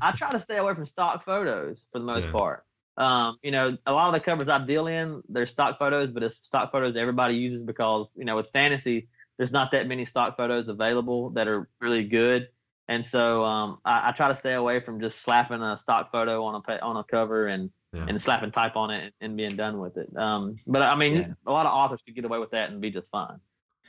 [0.01, 2.31] I try to stay away from stock photos for the most Yeah.
[2.31, 2.64] part.
[2.97, 6.23] Um, you know, a lot of the covers I deal in, they're stock photos, but
[6.23, 10.37] it's stock photos everybody uses because you know with fantasy, there's not that many stock
[10.37, 12.49] photos available that are really good.
[12.87, 16.43] And so um, I, I try to stay away from just slapping a stock photo
[16.45, 18.05] on a on a cover and Yeah.
[18.07, 20.15] and slapping type on it and being done with it.
[20.15, 21.27] Um, but I mean, Yeah.
[21.47, 23.39] a lot of authors could get away with that and be just fine.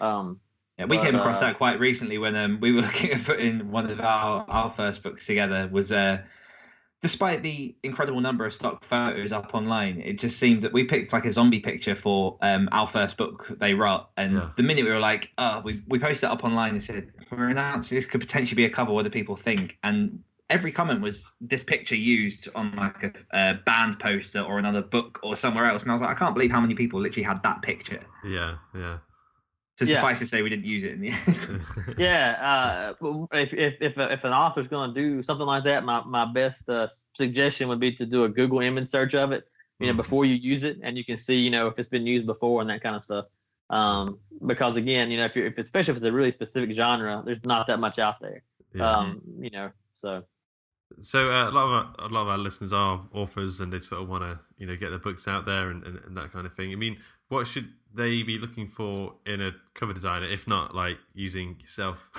[0.00, 0.40] Um,
[0.78, 3.24] Yeah, we But, came across uh, that quite recently when um, we were looking at
[3.24, 5.68] putting one of our, our first books together.
[5.72, 6.22] Was uh,
[7.02, 11.12] despite the incredible number of stock photos up online, it just seemed that we picked
[11.12, 14.50] like a zombie picture for um, our first book they wrote, and Yeah.
[14.56, 17.48] the minute we were like, "Oh, we we posted it up online and said we're
[17.48, 18.92] announcing this could potentially be a cover.
[18.92, 23.54] What do people think?" and Every comment was this picture used on like a, a
[23.66, 26.52] band poster or another book or somewhere else, and I was like, I can't believe
[26.52, 28.06] how many people literally had that picture.
[28.24, 28.98] Yeah, yeah.
[29.78, 29.96] So Yeah.
[29.96, 31.60] suffice to say, we didn't use it in the end.
[31.98, 36.02] yeah, uh, if if if, if an author's going to do something like that, my
[36.04, 39.46] my best uh, suggestion would be to do a Google image search of it,
[39.78, 39.98] you know, Mhm.
[39.98, 42.60] before you use it, and you can see, you know, if it's been used before
[42.62, 43.26] and that kind of stuff.
[43.68, 47.22] Um, because again, you know, if you if especially if it's a really specific genre,
[47.24, 48.42] there's not that much out there.
[48.74, 48.90] yeah.
[48.90, 50.24] Um, you know, so
[51.00, 53.78] So uh, a lot of our, a lot of our listeners are authors, and they
[53.78, 56.32] sort of want to you know get their books out there and, and, and that
[56.32, 56.72] kind of thing.
[56.72, 60.98] I mean, what should they be looking for in a cover designer, if not like
[61.14, 62.10] using yourself?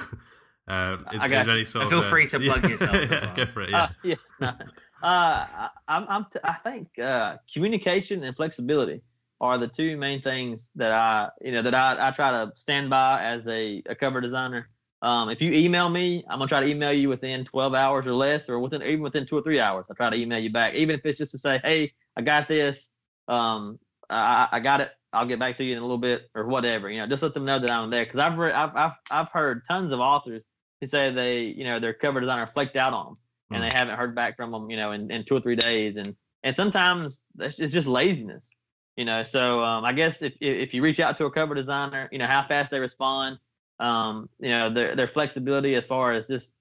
[0.67, 2.95] uh, is, I got there any sort And of, feel free to plug yeah, yourself
[3.11, 3.35] yeah, well.
[3.35, 3.69] go for it.
[3.71, 4.15] Yeah, Uh, yeah.
[4.39, 4.51] no.
[4.99, 9.03] Uh, I, I'm, I'm t- I think uh, communication and flexibility
[9.39, 12.89] are the two main things that I, you know, that I, I try to stand
[12.89, 14.69] by as a, a cover designer.
[15.01, 18.13] Um, if you email me, I'm gonna try to email you within 12 hours or
[18.13, 19.85] less, or within even within two or three hours.
[19.91, 22.47] I try to email you back, even if it's just to say, "Hey, I got
[22.47, 22.89] this.
[23.27, 23.79] Um,
[24.09, 24.91] I, I got it.
[25.13, 27.33] I'll get back to you in a little bit, or whatever." You know, just let
[27.33, 28.05] them know that I'm there.
[28.05, 30.45] Because I've read, I've, I've I've heard tons of authors
[30.81, 33.15] who say they, you know, their cover designer flaked out on them
[33.51, 35.97] and they haven't heard back from them, you know, in, in two or three days.
[35.97, 38.55] And and sometimes that's it's just laziness,
[38.95, 39.23] you know.
[39.23, 42.19] So um, I guess if if if you reach out to a cover designer, you
[42.19, 43.39] know how fast they respond,
[43.79, 46.53] um, you know their their flexibility as far as just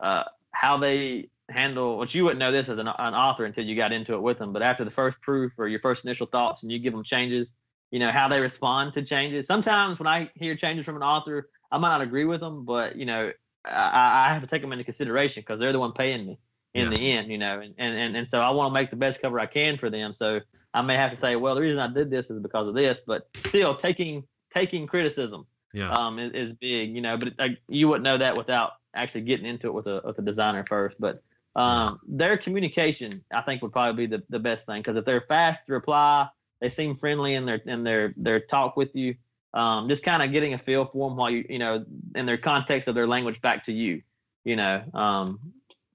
[0.00, 1.98] uh, how they handle.
[1.98, 4.38] Which you wouldn't know this as an, an author until you got into it with
[4.38, 4.52] them.
[4.52, 7.54] But after the first proof or your first initial thoughts, and you give them changes,
[7.90, 9.46] you know how they respond to changes.
[9.46, 12.96] Sometimes when I hear changes from an author, I might not agree with them, but
[12.96, 13.32] you know
[13.64, 16.38] I, I have to take them into consideration because they're the one paying me
[16.74, 16.90] in Yeah.
[16.90, 19.20] the end, you know, and, and, and, and so I want to make the best
[19.22, 20.12] cover I can for them.
[20.14, 20.40] So
[20.74, 23.00] I may have to say, well, the reason I did this is because of this,
[23.06, 27.88] but still taking, taking criticism, yeah, um, is, is big, you know, but like, you
[27.88, 31.22] wouldn't know that without actually getting into it with a, with a designer first, but,
[31.54, 34.82] um, their communication, I think would probably be the, the best thing.
[34.82, 36.28] Cause if they're fast to reply,
[36.60, 39.16] they seem friendly in their, in their, their talk with you.
[39.54, 41.82] Um, just kind of getting a feel for them while you, you know,
[42.14, 44.02] in their context of their language back to you,
[44.44, 45.40] you know, um,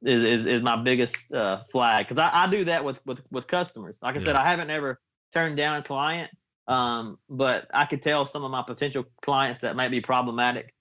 [0.01, 3.45] is, is, is my biggest uh, flag because I, I do that with, with with
[3.45, 3.99] customers.
[4.01, 4.99] Like I said, I haven't ever
[5.31, 6.31] turned down a client,
[6.71, 10.73] um, but I could tell some of my potential clients that might be problematic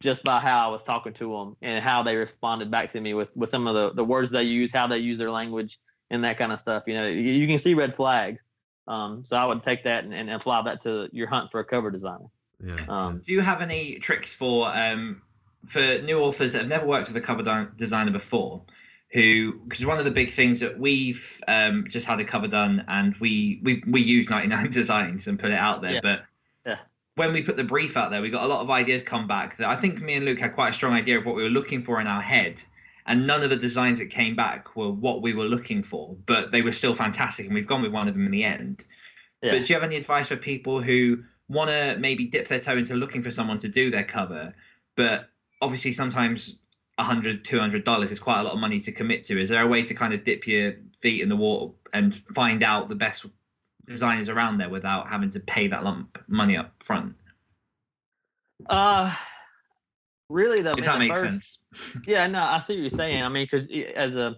[0.00, 3.14] just by how I was talking to them and how they responded back to me
[3.14, 5.78] with with some of the the words they use, how they use their language,
[6.10, 6.84] and that kind of stuff.
[6.86, 8.42] You know, you, you can see red flags.
[8.86, 11.64] Um, so I would take that and, and apply that to your hunt for a
[11.64, 12.26] cover designer.
[12.62, 12.76] yeah.
[12.88, 15.22] Um, Do you have any tricks for um,
[15.66, 18.62] for new authors that have never worked with a cover designer before?
[19.12, 22.84] Who, because one of the big things that we've um, just had a cover done,
[22.88, 25.92] and we we we use 99 designs and put it out there.
[25.92, 26.00] Yeah.
[26.02, 26.24] But
[26.66, 26.78] Yeah.
[27.14, 29.56] when we put the brief out there, we got a lot of ideas come back
[29.56, 31.48] that I think me and Luke had quite a strong idea of what we were
[31.48, 32.62] looking for in our head.
[33.06, 36.52] And none of the designs that came back were what we were looking for, but
[36.52, 37.46] they were still fantastic.
[37.46, 38.84] And we've gone with one of them in the end.
[39.42, 39.52] yeah.
[39.52, 42.76] But do you have any advice for people who want to maybe dip their toe
[42.76, 44.54] into looking for someone to do their cover,
[44.94, 45.30] but
[45.62, 46.57] obviously sometimes
[46.98, 49.40] a hundred, two hundred dollars is quite a lot of money to commit to.
[49.40, 52.62] Is there a way to kind of dip your feet in the water and find
[52.62, 53.24] out the best
[53.86, 57.14] designers around there without having to pay that lump money up front?
[58.68, 59.14] Uh,
[60.28, 61.58] really though, If man, that makes first- sense.
[62.06, 63.22] Yeah, no, I see what you're saying.
[63.22, 64.36] I mean, because as a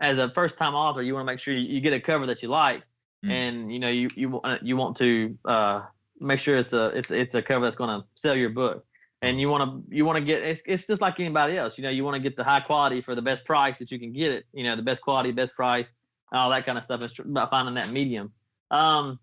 [0.00, 2.42] as a first time author, you want to make sure you, get a cover that
[2.42, 2.82] you like,
[3.24, 3.30] Mm.
[3.30, 5.78] and you know you you want you want to uh,
[6.18, 8.84] make sure it's a it's it's a cover that's going to sell your book,
[9.22, 11.78] and you want to you want to get it's it's just like anybody else.
[11.78, 13.98] You know, you want to get the high quality for the best price that you
[13.98, 14.46] can get it.
[14.52, 15.90] You know, the best quality, best price,
[16.32, 17.00] all that kind of stuff.
[17.02, 18.32] It's about finding that medium.
[18.70, 19.18] Um,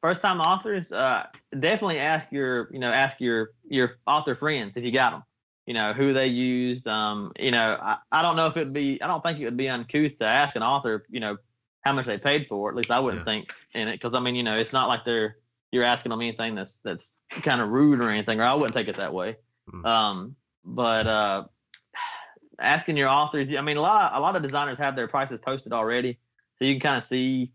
[0.00, 1.26] first time authors, uh,
[1.58, 5.22] definitely ask your you know ask your your author friends if you got them
[5.66, 9.00] you know who they used um you know I, I don't know if it'd be
[9.00, 11.36] i don't think it would be uncouth to ask an author you know
[11.82, 13.32] how much they paid for it at least i wouldn't Yeah.
[13.34, 15.36] think in it because i mean you know it's not like they're
[15.72, 18.88] you're asking them anything that's that's kind of rude or anything or i wouldn't take
[18.88, 19.36] it that way
[19.72, 19.86] Mm.
[19.86, 21.44] um but uh
[22.62, 23.48] asking your authors.
[23.56, 26.18] I mean, a lot a lot of designers have their prices posted already,
[26.58, 27.52] so you can kind of see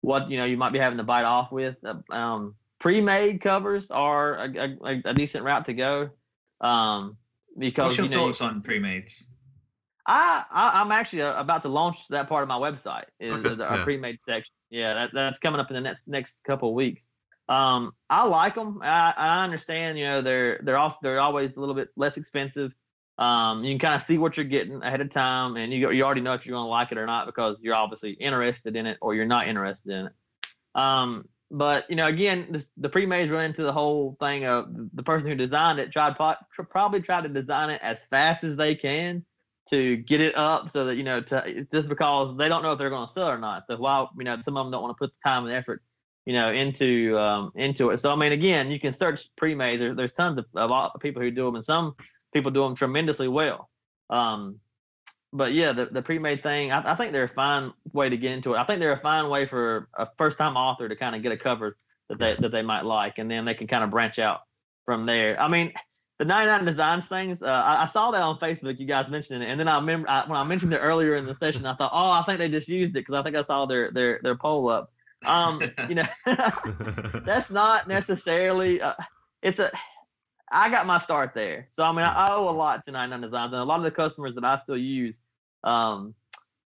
[0.00, 1.76] what you know you might be having to bite off with.
[1.84, 6.10] Uh, um, pre-made covers are a, a, a, decent route to go.
[6.60, 7.16] Um,
[7.58, 9.24] because What's your you know, thoughts on pre-mades?
[10.06, 13.48] I, I am actually uh, about to launch that part of my website is, Okay,
[13.50, 13.84] is our yeah.
[13.84, 14.52] pre-made section.
[14.70, 17.08] Yeah, that, that's coming up in the next next couple of weeks.
[17.48, 18.80] Um, I like them.
[18.82, 19.98] I, I understand.
[19.98, 22.74] You know, they're they're also they're always a little bit less expensive.
[23.16, 26.04] Um, you can kind of see what you're getting ahead of time, and you you
[26.04, 28.86] already know if you're going to like it or not because you're obviously interested in
[28.86, 30.12] it or you're not interested in it.
[30.74, 35.02] Um, but you know, again, this, the pre-mades run into the whole thing of the
[35.02, 38.74] person who designed it tried tr- probably tried to design it as fast as they
[38.74, 39.24] can
[39.70, 42.78] to get it up so that you know to just because they don't know if
[42.78, 43.64] they're going to sell or not.
[43.66, 45.82] So while you know some of them don't want to put the time and effort
[46.28, 47.96] you know into um, into it.
[47.96, 49.78] So I mean, again, you can search pre-mades.
[49.78, 51.96] There, there's tons of, of people who do them, and some
[52.34, 53.70] people do them tremendously well.
[54.10, 54.56] Um,
[55.32, 58.32] but yeah, the, the pre-made thing, I, I think they're a fine way to get
[58.32, 58.58] into it.
[58.58, 61.36] I think they're a fine way for a first-time author to kind of get a
[61.38, 61.78] cover
[62.10, 64.40] that they that they might like, and then they can kind of branch out
[64.84, 65.40] from there.
[65.40, 65.72] I mean,
[66.18, 68.78] the 99 designs things, uh, I, I saw that on Facebook.
[68.78, 71.24] You guys mentioned it, and then I remember I, when I mentioned it earlier in
[71.24, 73.40] the session, I thought, oh, I think they just used it because I think I
[73.40, 74.92] saw their their their poll up.
[75.26, 78.80] Um, you know, that's not necessarily.
[78.80, 78.94] Uh,
[79.42, 79.70] it's a.
[80.50, 83.52] I got my start there, so I mean, I owe a lot to 99 Designs,
[83.52, 85.20] and a lot of the customers that I still use,
[85.62, 86.14] um,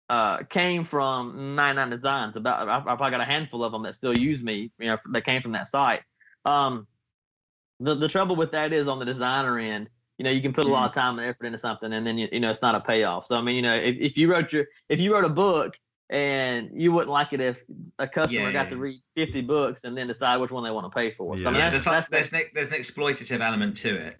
[0.09, 2.37] uh, came from 99 Designs.
[2.37, 4.73] About I, I probably got a handful of them that still use me.
[4.79, 6.01] You know, that came from that site.
[6.45, 6.87] Um,
[7.81, 9.89] the the trouble with that is on the designer end.
[10.19, 12.19] You know, you can put a lot of time and effort into something, and then
[12.19, 13.27] you, you know it's not a payoff.
[13.27, 15.79] So I mean, you know, if, if you wrote your if you wrote a book
[16.11, 17.63] and you wouldn't like it if
[17.99, 20.91] a customer Yeah, got to read 50 books and then decide which one they want
[20.91, 21.37] to pay for.
[21.37, 24.17] So, I mean, Yeah, that's, there's, that's, there's, an, there's an exploitative element to it.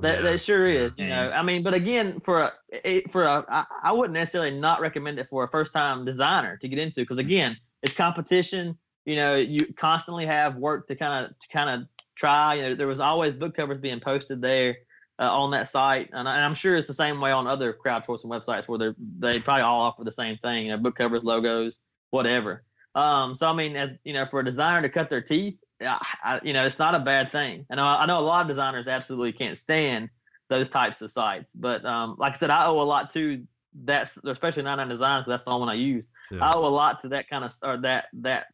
[0.00, 1.30] that, that sure is, you know.
[1.30, 2.52] I mean, but again, for
[2.84, 6.58] a for a, I, I wouldn't necessarily not recommend it for a first time designer
[6.58, 8.76] to get into because again, it's competition.
[9.06, 12.54] You know, you constantly have work to kind of to kind of try.
[12.54, 14.76] You know, there was always book covers being posted there
[15.20, 17.74] uh, on that site, and, I, and I'm sure it's the same way on other
[17.74, 20.66] crowdsourcing websites where they they probably all offer the same thing.
[20.66, 21.78] You know, book covers, logos,
[22.10, 22.64] whatever.
[22.94, 26.04] Um, so I mean, as you know, for a designer to cut their teeth, I,
[26.24, 27.66] I, you know, it's not a bad thing.
[27.68, 30.08] And I, I know a lot of designers absolutely can't stand
[30.48, 31.52] those types of sites.
[31.54, 33.44] But um, like I said, I owe a lot to
[33.84, 35.26] that, especially 99 Designs.
[35.28, 36.06] That's the only one I use.
[36.30, 36.48] Yeah.
[36.48, 38.46] I owe a lot to that kind of or that that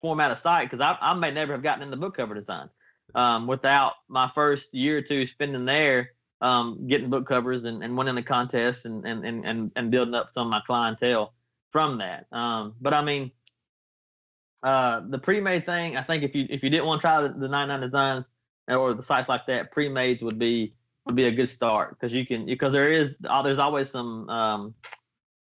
[0.00, 2.68] format of site because I, I may never have gotten into book cover design
[3.14, 6.10] um, without my first year or two spending there
[6.40, 10.30] um, getting book covers and, and winning the contest and, and, and, and, building up
[10.34, 11.32] some of my clientele
[11.70, 12.26] from that.
[12.32, 13.30] Um, but I mean,
[14.62, 17.28] uh, the pre-made thing, I think if you if you didn't want to try the,
[17.30, 18.28] the 99 designs
[18.68, 20.74] or the sites like that, pre-mades would be
[21.06, 24.28] would be a good start because you can because there is uh, there's always some
[24.28, 24.74] um,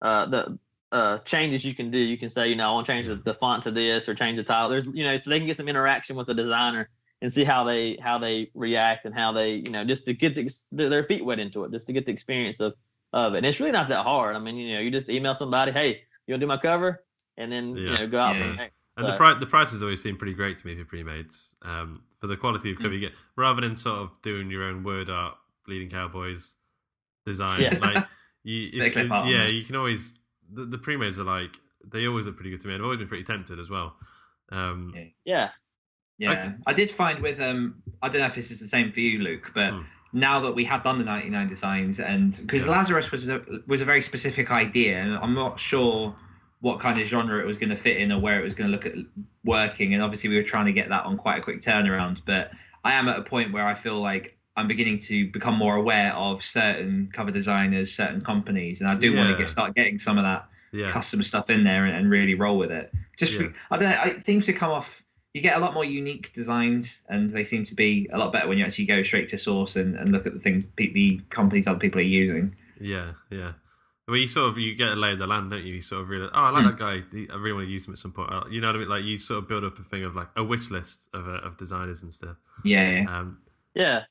[0.01, 0.59] uh, the
[0.91, 1.97] uh, changes you can do.
[1.97, 4.13] You can say you know I want to change the, the font to this or
[4.13, 4.69] change the title.
[4.69, 6.89] There's you know so they can get some interaction with the designer
[7.21, 10.35] and see how they how they react and how they you know just to get
[10.35, 10.49] the,
[10.89, 12.73] their feet wet into it just to get the experience of
[13.13, 13.37] of it.
[13.37, 14.35] And it's really not that hard.
[14.35, 17.03] I mean you know you just email somebody hey you want to do my cover
[17.37, 17.95] and then you Yeah.
[17.97, 18.41] know go out Yeah.
[18.47, 18.69] from there.
[18.97, 21.55] And the, But- pri- the prices always seem pretty great to me for pre-mades.
[21.61, 24.81] Um, for the quality of cover you get, rather than sort of doing your own
[24.83, 25.35] word art,
[25.67, 26.55] bleeding cowboys
[27.25, 27.61] design.
[27.61, 27.77] Yeah.
[27.79, 28.05] Like
[28.43, 30.17] you, They it's- clip art on yeah, you can always
[30.51, 31.51] the, the pre-mades are like
[31.85, 32.73] they always look pretty good to me.
[32.75, 33.95] I've always been pretty tempted as well.
[34.51, 34.93] Um,
[35.25, 35.49] Yeah.
[36.17, 38.91] Yeah Yeah, I did find with um, I don't know if this is the same
[38.91, 39.81] for you, Luke, but Hmm.
[40.13, 42.71] now that we have done the ninety nine designs, and because Yeah.
[42.71, 46.15] Lazarus was a was a very specific idea, and I'm not sure
[46.61, 48.67] what kind of genre it was going to fit in or where it was going
[48.69, 48.95] to look at
[49.43, 52.19] working, and obviously we were trying to get that on quite a quick turnaround.
[52.25, 52.51] But
[52.83, 56.13] I am at a point where I feel like I'm beginning to become more aware
[56.15, 60.17] of certain cover designers, certain companies, and I do want to get start getting some
[60.17, 62.91] of that yeah, custom stuff in there and, and really roll with it.
[63.17, 63.49] Just Yeah.
[63.69, 64.01] I don't know.
[64.17, 65.03] It seems to come off.
[65.37, 68.47] You get a lot more unique designs, and they seem to be a lot better
[68.47, 71.21] when you actually go straight to source and, and look at the things pe- the
[71.29, 72.55] companies other people are using.
[72.81, 73.51] yeah, yeah.
[74.07, 75.75] Well, you sort of you get a lay of the land, don't you?
[75.75, 77.03] You sort of realize, oh, I like that guy.
[77.31, 78.31] I really want to use him at some point.
[78.33, 78.89] Uh, You know what I mean?
[78.89, 81.45] Like you sort of build up a thing of like a wish list of uh,
[81.47, 82.37] of designers and stuff.
[82.63, 83.19] Yeah, yeah.
[83.19, 83.37] Um,
[83.75, 84.03] Yeah,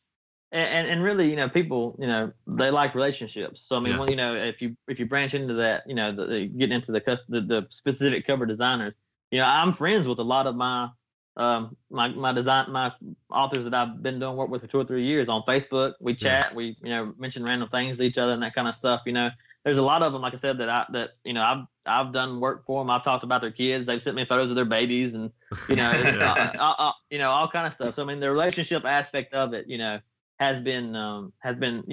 [0.53, 3.63] and, and and really, you know, people, you know, they like relationships.
[3.63, 3.99] So I mean, Yeah.
[3.99, 6.77] well, you know, if you if you branch into that, you know, the, the, getting
[6.77, 8.95] into the, cus- the the specific cover designers,
[9.33, 10.89] you know, I'm friends with a lot of my
[11.37, 12.93] um my my design my
[13.31, 15.95] authors that I've been doing work with for two or three years on Facebook.
[16.01, 16.39] We Yeah.
[16.39, 19.03] chat, we you know mention random things to each other and that kind of stuff.
[19.07, 19.31] You know,
[19.65, 22.13] there's a lot of them, like I said, that I that you know I've I've
[22.13, 22.91] done work for them.
[22.91, 23.87] I've talked about their kids.
[23.87, 25.31] They've sent me photos of their babies and
[25.69, 26.21] you know Yeah.
[26.21, 27.95] uh, uh, uh, you know all kind of stuff.
[27.97, 30.01] So I mean, the relationship aspect of it, you know,
[30.39, 31.85] has been um, has been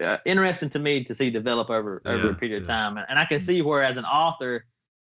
[0.00, 3.06] uh, interesting to me to see develop over over Yeah, a period of time, and,
[3.08, 4.66] and I can see where as an author,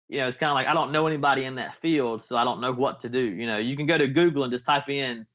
[0.09, 2.43] you know, it's kind of like I don't know anybody in that field, so I
[2.43, 3.19] don't know what to do.
[3.19, 5.25] You know, you can go to Google and just type in,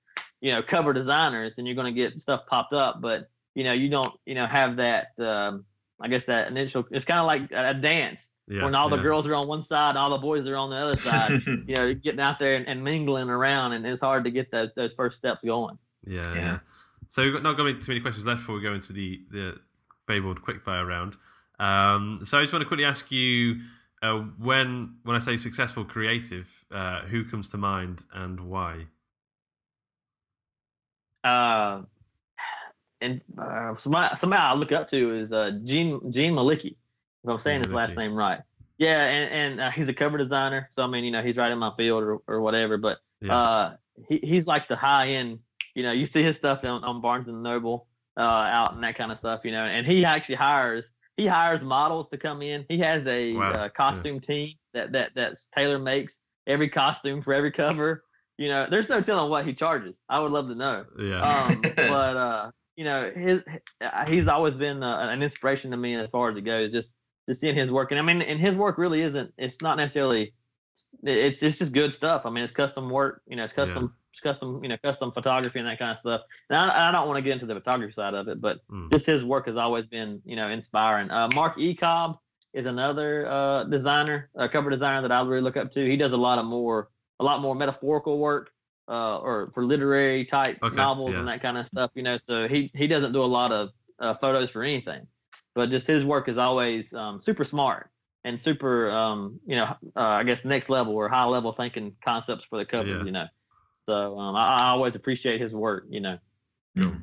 [0.40, 3.72] you know, cover designers, and you're going to get stuff popped up, but you know,
[3.72, 5.12] you don't you know have that.
[5.18, 5.64] Um,
[6.00, 6.84] I guess that initial.
[6.90, 9.62] It's kind of like a a dance Yeah, when all the girls are on one
[9.62, 11.40] side and all the boys are on the other side.
[11.46, 14.70] you know, getting out there and, and mingling around, and it's hard to get those
[14.74, 15.78] those first steps going.
[16.04, 16.34] Yeah, Yeah.
[16.34, 16.58] yeah.
[17.10, 19.60] So we've got not got too many questions left before we go into the the
[20.08, 21.16] fabled quickfire round.
[21.60, 23.60] Um, so I just want to quickly ask you
[24.04, 28.86] uh, when when I say successful creative, uh, who comes to mind and why?
[31.22, 31.82] Uh,
[33.00, 36.66] and uh, somebody, somebody I look up to is uh, Gene Gene Mollica.
[36.66, 38.40] If I'm saying his last name right.
[38.76, 40.68] Yeah, and and uh, he's a cover designer.
[40.70, 42.76] So I mean, you know, he's right in my field or, or whatever.
[42.76, 43.36] But Yeah.
[43.36, 43.76] uh,
[44.06, 45.38] he he's like the high end.
[45.74, 47.86] You know, you see his stuff on, on Barnes and Noble,
[48.18, 49.40] uh, out and that kind of stuff.
[49.44, 52.64] You know, and he actually hires he hires models to come in.
[52.68, 57.32] He has a Wow, uh, costume team that that that's tailor makes every costume for
[57.34, 58.04] every cover.
[58.38, 60.00] You know, there's no telling what he charges.
[60.08, 60.86] I would love to know.
[60.98, 63.44] yeah, Um, but uh, you know, his
[64.08, 66.72] he's always been uh, an inspiration to me as far as it goes.
[66.72, 66.96] Just
[67.28, 69.32] just seeing his work, and I mean, and his work really isn't.
[69.38, 70.34] It's not necessarily.
[71.02, 72.26] It's it's just good stuff.
[72.26, 73.22] I mean, it's custom work.
[73.26, 74.62] You know, it's custom, it's custom.
[74.62, 76.22] You know, custom photography and that kind of stuff.
[76.50, 78.90] And I, I don't want to get into the photography side of it, but Mm.
[78.90, 81.10] just his work has always been, you know, inspiring.
[81.10, 81.74] Uh, Mark E.
[81.74, 82.18] Cobb
[82.52, 85.84] is another uh, designer, a cover designer that I really look up to.
[85.84, 86.88] He does a lot of more,
[87.18, 88.52] a lot more metaphorical work,
[88.88, 91.20] uh, or for literary type Okay, novels yeah.
[91.20, 91.90] and that kind of stuff.
[91.94, 95.06] You know, so he he doesn't do a lot of uh, photos for anything,
[95.54, 97.90] but just his work is always um, super smart
[98.24, 99.64] and super, um, you know,
[99.96, 102.88] uh, I guess next level or high level thinking concepts for the cover.
[102.88, 103.04] Yeah.
[103.04, 103.26] You know,
[103.86, 105.84] so um, I, I always appreciate his work.
[105.88, 106.18] You know.
[106.80, 106.96] Cool.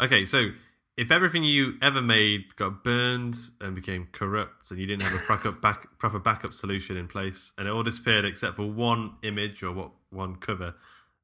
[0.00, 0.50] Okay, so
[0.96, 5.24] if everything you ever made got burned and became corrupt, and you didn't have a
[5.24, 9.62] proper back, proper backup solution in place, and it all disappeared except for one image
[9.62, 10.74] or what one cover,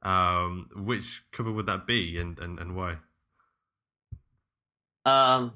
[0.02, 2.96] um, which cover would that be, and and, and why?
[5.04, 5.54] Um,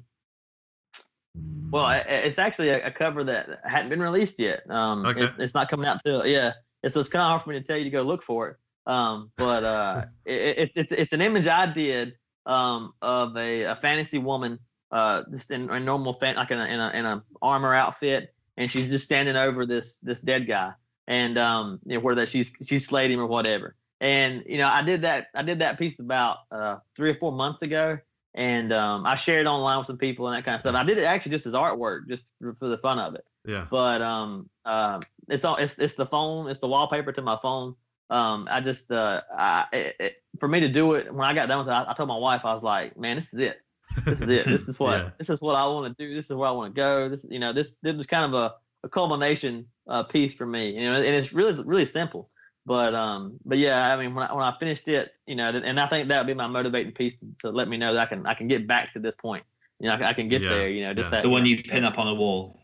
[1.69, 4.69] well, it's actually a, cover that hadn't been released yet.
[4.69, 5.23] Um, Okay.
[5.23, 6.53] it- it's not coming out till yeah.
[6.83, 8.49] It's, so it's kind of hard for me to tell you to go look for
[8.49, 8.57] it.
[8.87, 12.15] Um, but uh, it, it, it's it's an image I did
[12.45, 14.57] um of a, a fantasy woman
[14.93, 18.33] uh just in a normal fan like in a, in a in a armor outfit,
[18.55, 20.71] and she's just standing over this this dead guy,
[21.07, 23.75] and um you know, where that she's she's slayed him or whatever.
[23.99, 27.33] And you know, I did that I did that piece about uh three or four
[27.33, 27.99] months ago,
[28.37, 30.75] and um, I shared it online with some people and that kind of stuff.
[30.75, 33.25] I did it actually just as artwork, just for, for the fun of it.
[33.45, 37.37] Yeah, But um, uh, it's all it's it's the phone, it's the wallpaper to my
[37.41, 37.75] phone.
[38.09, 41.47] Um, I just uh, I, it, it, for me to do it when I got
[41.47, 43.59] done with it, I, I told my wife I was like, man, this is it.
[44.05, 44.45] This is it.
[44.45, 45.09] This is what Yeah.
[45.17, 46.13] this is what I want to do.
[46.15, 47.09] This is where I want to go.
[47.09, 48.53] This you know this this was kind of a,
[48.85, 50.71] a culmination uh, piece for me.
[50.71, 52.29] You know, and it's really really simple.
[52.65, 55.79] But um, but yeah, I mean, when I, when I finished it, you know, and
[55.79, 58.05] I think that would be my motivating piece to, to let me know that I
[58.05, 59.43] can I can get back to this point.
[59.79, 60.69] You know, I, can- I can get Yeah, there.
[60.69, 61.17] You know, just yeah.
[61.17, 62.59] that, the one you pin up on the wall.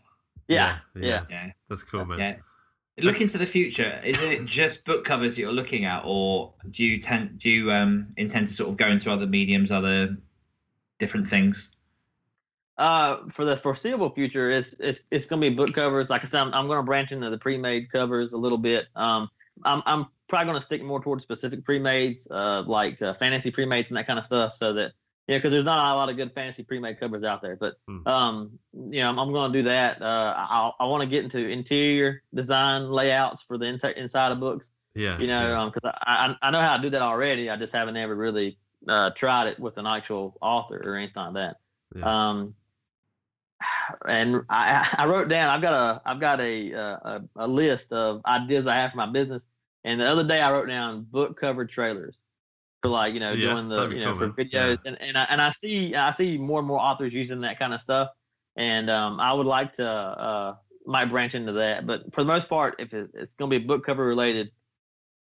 [0.47, 1.23] yeah, yeah, yeah.
[1.29, 1.51] Yeah.
[1.69, 2.37] that's cool, man.
[2.97, 3.05] Yeah.
[3.05, 3.99] Look into the future.
[4.03, 8.09] Is it just book covers you're looking at, or do you tend do you um,
[8.17, 10.15] intend to sort of go into other mediums, other
[10.99, 11.69] different things?
[12.77, 16.09] Uh, for the foreseeable future, it's it's it's gonna be book covers.
[16.09, 18.87] Like I said, I'm, I'm gonna branch into the pre-made covers a little bit.
[18.95, 19.29] Um,
[19.63, 23.97] I'm I'm probably gonna stick more towards specific pre-mades, uh, like uh, fantasy pre-mades and
[23.97, 24.93] that kind of stuff, so that
[25.27, 27.55] yeah, because there's not a lot of good fantasy pre-made covers out there.
[27.55, 28.07] But Hmm.
[28.07, 30.01] um, you know, I'm, I'm gonna do that.
[30.01, 34.39] Uh, I I want to get into interior design layouts for the inter- inside of
[34.39, 34.71] books.
[34.95, 35.61] Yeah, You know, yeah.
[35.61, 37.49] um I I I know how to do that already.
[37.49, 38.57] I just haven't ever really
[38.87, 41.57] uh tried it with an actual author or anything like that.
[41.95, 42.29] Yeah.
[42.29, 42.55] Um,
[44.07, 45.49] and I, I wrote down.
[45.49, 48.97] I've got a I've got a, uh, a a list of ideas I have for
[48.97, 49.43] my business.
[49.85, 52.23] And the other day I wrote down book cover trailers
[52.83, 54.35] for like you know Yeah, doing the you know cool, for man.
[54.35, 54.79] videos.
[54.85, 57.73] And and I, and I see I see more and more authors using that kind
[57.73, 58.09] of stuff.
[58.55, 60.55] And um, I would like to uh,
[60.85, 61.87] might branch into that.
[61.87, 64.51] But for the most part, if it, it's going to be book cover related,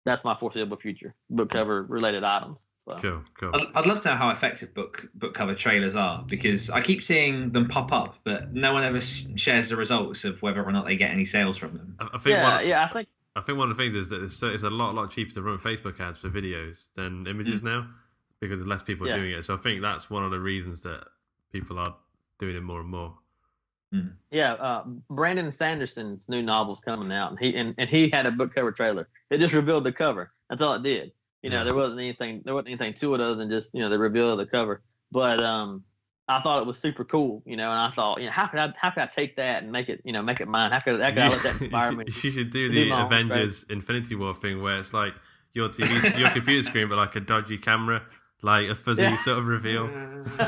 [0.05, 1.15] that's my foreseeable future.
[1.31, 2.67] Book cover related items.
[2.77, 2.97] So.
[2.97, 3.51] Cool, cool.
[3.55, 7.01] I'd, I'd love to know how effective book book cover trailers are because I keep
[7.01, 10.73] seeing them pop up, but no one ever sh- shares the results of whether or
[10.73, 11.97] not they get any sales from them.
[12.01, 12.85] I, I think Yeah, one, yeah.
[12.85, 14.95] I think I think one of the things is that it's, so- it's a lot,
[14.95, 17.89] lot cheaper to run Facebook ads for videos than images now
[18.41, 19.17] because there's less people Yeah.
[19.17, 19.45] doing it.
[19.45, 21.05] So I think that's one of the reasons that
[21.53, 21.95] people are
[22.39, 23.15] doing it more and more.
[24.31, 28.31] Yeah, uh, Brandon Sanderson's new novel's coming out, and he and, and he had a
[28.31, 29.07] book cover trailer.
[29.29, 30.33] It just revealed the cover.
[30.49, 31.13] That's all it did.
[31.43, 31.65] You know, Yeah.
[31.65, 34.31] there wasn't anything there wasn't anything to it other than just you know the reveal
[34.33, 34.83] of the cover.
[35.11, 35.85] but um,
[36.29, 38.61] I thought it was super cool, you know, and I thought, you know, how could
[38.61, 40.71] I how could I take that and make it, you know, make it mine?
[40.73, 42.05] How could, how could I let that inspire me?
[42.07, 44.95] you should- you should do to the my own Avengers Infinity War thing where it's
[44.95, 45.15] like
[45.53, 48.03] your TV, your computer screen, but like a dodgy camera,
[48.41, 49.17] like a fuzzy Yeah.
[49.17, 49.91] sort of reveal.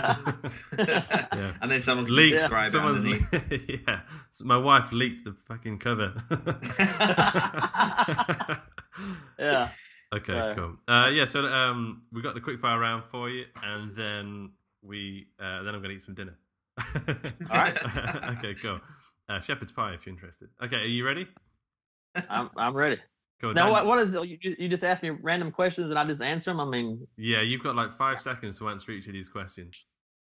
[0.79, 1.53] yeah.
[1.61, 2.37] And then someone can leaked.
[2.39, 3.81] describe it Someone's underneath.
[3.89, 4.01] yeah.
[4.43, 6.14] My wife leaked the fucking cover.
[9.39, 9.68] Yeah.
[10.14, 10.57] Okay, Right.
[10.57, 10.77] cool.
[10.87, 14.51] Uh, yeah, so um, we got the quick fire round for you, and then
[14.85, 16.37] we uh, then I'm gonna eat some dinner.
[17.51, 17.76] All right.
[18.39, 18.80] okay, cool.
[19.28, 20.49] Uh, shepherd's pie, if you're interested.
[20.62, 21.26] Okay, are you ready?
[22.28, 22.99] I'm I'm ready.
[23.41, 23.53] Go.
[23.53, 26.22] Now, what what is you you you just ask me random questions and I just
[26.22, 26.61] answer them?
[26.61, 29.87] I mean, Yeah, you've got like five seconds to answer each of these questions.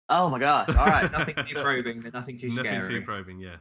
[0.09, 0.69] oh my gosh!
[0.71, 1.11] All right.
[1.19, 2.79] nothing too probing, but nothing too scary.
[2.79, 3.41] Nothing too probing.
[3.41, 3.57] Yeah.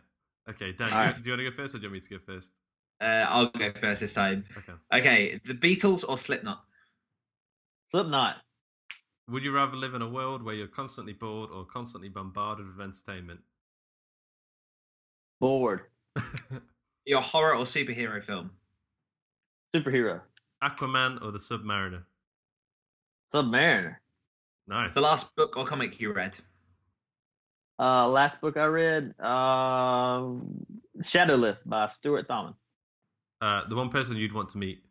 [0.49, 1.15] Okay, Dan, do, you, right.
[1.15, 2.53] do you want to go first, or do you want me to go first?
[3.01, 4.45] Uh, I'll go first this time.
[4.57, 4.73] Okay.
[4.93, 6.61] Okay, the Beatles or Slipknot?
[7.91, 8.37] Slipknot.
[9.27, 12.79] Would you rather live in a world where you're constantly bored or constantly bombarded with
[12.79, 13.39] entertainment?
[15.39, 15.81] Bored.
[17.05, 18.51] Your horror or superhero film?
[19.75, 20.21] Superhero.
[20.63, 22.03] Aquaman or the Submariner?
[23.33, 23.95] Submariner.
[24.67, 24.93] Nice.
[24.93, 26.37] The last book or comic you read?
[27.79, 30.29] Uh, last book I read, uh,
[31.03, 32.55] Shadowless by Stuart Thomas.
[33.41, 34.83] Uh, the one person you'd want to meet.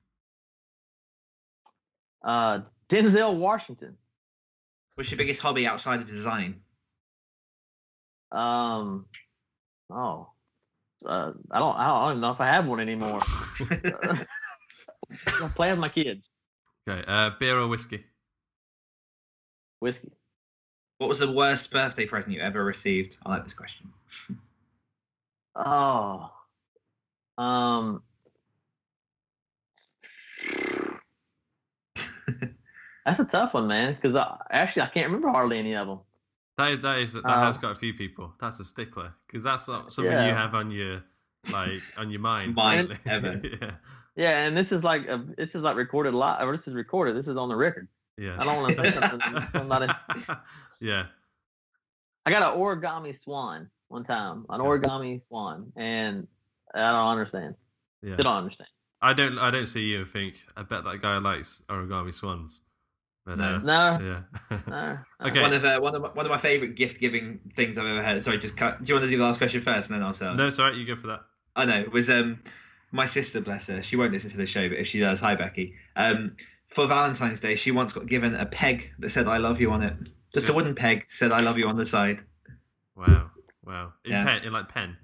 [2.22, 3.96] Uh, Denzel Washington.
[4.94, 6.60] What's your biggest hobby outside of design?
[8.30, 9.06] Um,
[9.90, 10.28] oh,
[11.06, 13.20] uh, I don't, I don't, even know if I have one anymore.
[15.42, 16.30] I'm playing with my kids.
[16.88, 17.04] Okay.
[17.06, 18.04] Uh, beer or whiskey?
[19.80, 20.12] Whiskey.
[20.98, 23.16] What was the worst birthday present you ever received?
[23.26, 23.92] I like this question.
[25.56, 26.30] Oh,
[27.36, 28.02] um,
[33.04, 33.94] that's a tough one, man.
[33.94, 36.00] Because I, actually, I can't remember hardly any of them.
[36.56, 38.32] That is that is that Uh, has got a few people.
[38.40, 41.02] That's a stickler because that's not something you have on your
[41.52, 42.54] like on your mind.
[42.56, 43.72] Mind, yeah.
[44.16, 46.46] Yeah, and this is like a, this is like recorded live.
[46.46, 47.16] Or this is recorded.
[47.16, 47.88] This is on the record.
[48.16, 48.36] Yeah.
[48.38, 49.48] I don't want to say something.
[49.52, 49.92] somebody.
[50.80, 51.06] yeah.
[52.24, 56.28] I got an origami swan one time, an origami swan, and
[56.74, 57.56] I don't understand.
[58.02, 58.14] Yeah.
[58.14, 58.68] Still don't understand.
[59.02, 62.62] I don't I don't see you and think I bet that guy likes origami swans.
[63.24, 63.54] But No.
[63.54, 63.98] uh, No.
[64.50, 64.58] yeah.
[64.68, 64.98] No.
[65.28, 65.40] Okay.
[65.40, 68.02] One of uh, one of my, one of my favorite gift giving things I've ever
[68.02, 68.22] heard.
[68.22, 68.82] Sorry, just cut.
[68.84, 70.34] Do you want to do the last question first, and then I'll tell?
[70.34, 70.80] no, sorry, alright.
[70.80, 71.22] You go for that.
[71.56, 71.80] I know.
[71.80, 72.40] It was um
[72.92, 73.82] my sister, bless her.
[73.82, 75.74] She won't listen to the show, but if she does, hi Becky.
[75.96, 76.36] Um,
[76.68, 79.82] for Valentine's Day, she once got given a peg that said "I love you" on
[79.82, 79.94] it.
[80.34, 82.20] Just a wooden peg said "I love you" on the side.
[82.96, 83.30] Wow.
[83.64, 83.92] Wow.
[84.04, 84.24] In Yeah.
[84.24, 84.96] pen, in like pen.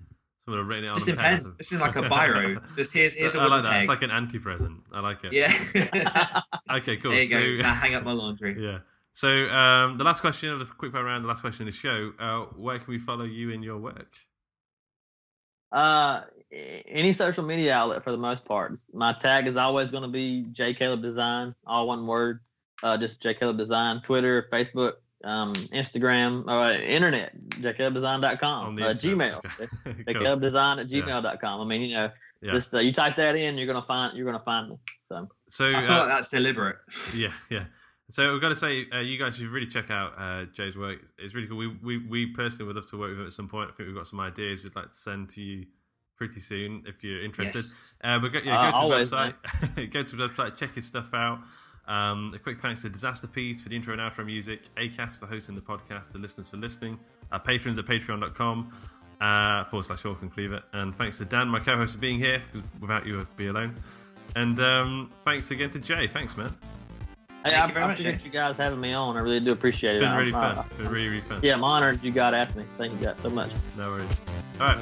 [0.45, 1.43] Someone had written it on Just a pen.
[1.43, 1.53] pen.
[1.59, 2.65] This is like a biro.
[2.77, 3.71] Just here's here's a I wooden like that.
[3.73, 3.81] peg.
[3.81, 4.81] It's like an anti-present.
[4.93, 5.33] I like it.
[5.33, 6.41] yeah.
[6.71, 6.97] Okay.
[6.97, 7.11] Cool.
[7.11, 7.63] there you so, go.
[7.63, 8.57] Now hang up my laundry.
[8.65, 8.79] Yeah.
[9.15, 11.79] So um, the last question of the quick fire round, the last question of the
[11.79, 12.13] show.
[12.19, 14.15] Uh, where can we follow you in your work?
[15.73, 18.73] Uh, any social media outlet for the most part.
[18.93, 22.41] My tag is always going to be J Caleb Design, all one word.
[22.83, 24.95] Uh, just J Caleb Design, Twitter, Facebook,
[25.25, 29.67] um, Instagram, uh, internet, jcalebdesign.com, On the uh, Gmail, okay.
[29.85, 29.95] Cool.
[30.23, 31.03] jcalebdesign at Yeah.
[31.03, 31.61] gmail.com.
[31.61, 32.11] I mean, you know,
[32.43, 32.53] Yeah.
[32.53, 34.77] just uh, you type that in, you're gonna find you're gonna find me.
[35.09, 36.77] So So I feel uh, like that's deliberate.
[37.15, 37.65] Yeah, yeah.
[38.13, 40.99] So we've got to say, uh, you guys should really check out uh, Jay's work.
[41.17, 41.59] It's really cool.
[41.59, 43.71] We, we we personally would love to work with him at some point.
[43.71, 45.67] I think we've got some ideas we'd like to send to you
[46.17, 47.59] pretty soon if you're interested.
[47.59, 47.95] Yes.
[48.03, 49.35] Uh, but go, yeah, Uh, go to always, website.
[49.93, 51.39] go to his website, check his stuff out.
[51.91, 55.57] Um, a quick thanks to Disasterpeace for the intro and outro music, Acast for hosting
[55.57, 56.99] the podcast, and listeners for listening.
[57.33, 58.73] Our patrons at patreon.com
[59.21, 60.63] uh, forward slash Hawk and Cleaver.
[60.73, 63.49] And thanks to Dan, my co host, for being here, because without you, I'd be
[63.49, 63.75] alone.
[64.37, 66.07] And um, thanks again to Jay.
[66.07, 66.55] Thanks, man.
[67.45, 68.25] hey, Thank I, very I appreciate Jay.
[68.25, 69.17] you guys having me on.
[69.17, 70.05] I really do appreciate It's it.
[70.05, 70.59] been really I'm, fun.
[70.59, 71.41] uh, It's been really, really fun.
[71.43, 72.63] yeah, I'm honored you got asked me.
[72.79, 73.51] Thank you guys so much.
[73.77, 74.21] No worries.
[74.61, 74.79] All right.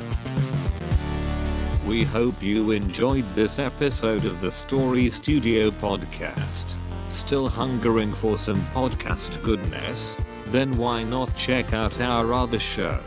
[1.86, 6.74] We hope you enjoyed this episode of the Story Studio podcast.
[7.18, 10.16] Still hungering for some podcast goodness?
[10.46, 13.00] Then why not check out our other show,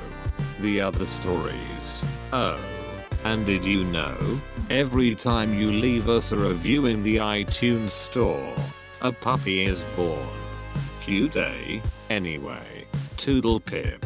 [0.60, 2.04] The Other Stories?
[2.34, 2.60] Oh,
[3.24, 4.42] and did you know?
[4.70, 8.54] Every time you leave us a review in the iTunes store,
[9.02, 10.28] a puppy is born.
[11.02, 11.80] Cute, eh?
[12.10, 12.86] Anyway,
[13.18, 14.06] toodle pip.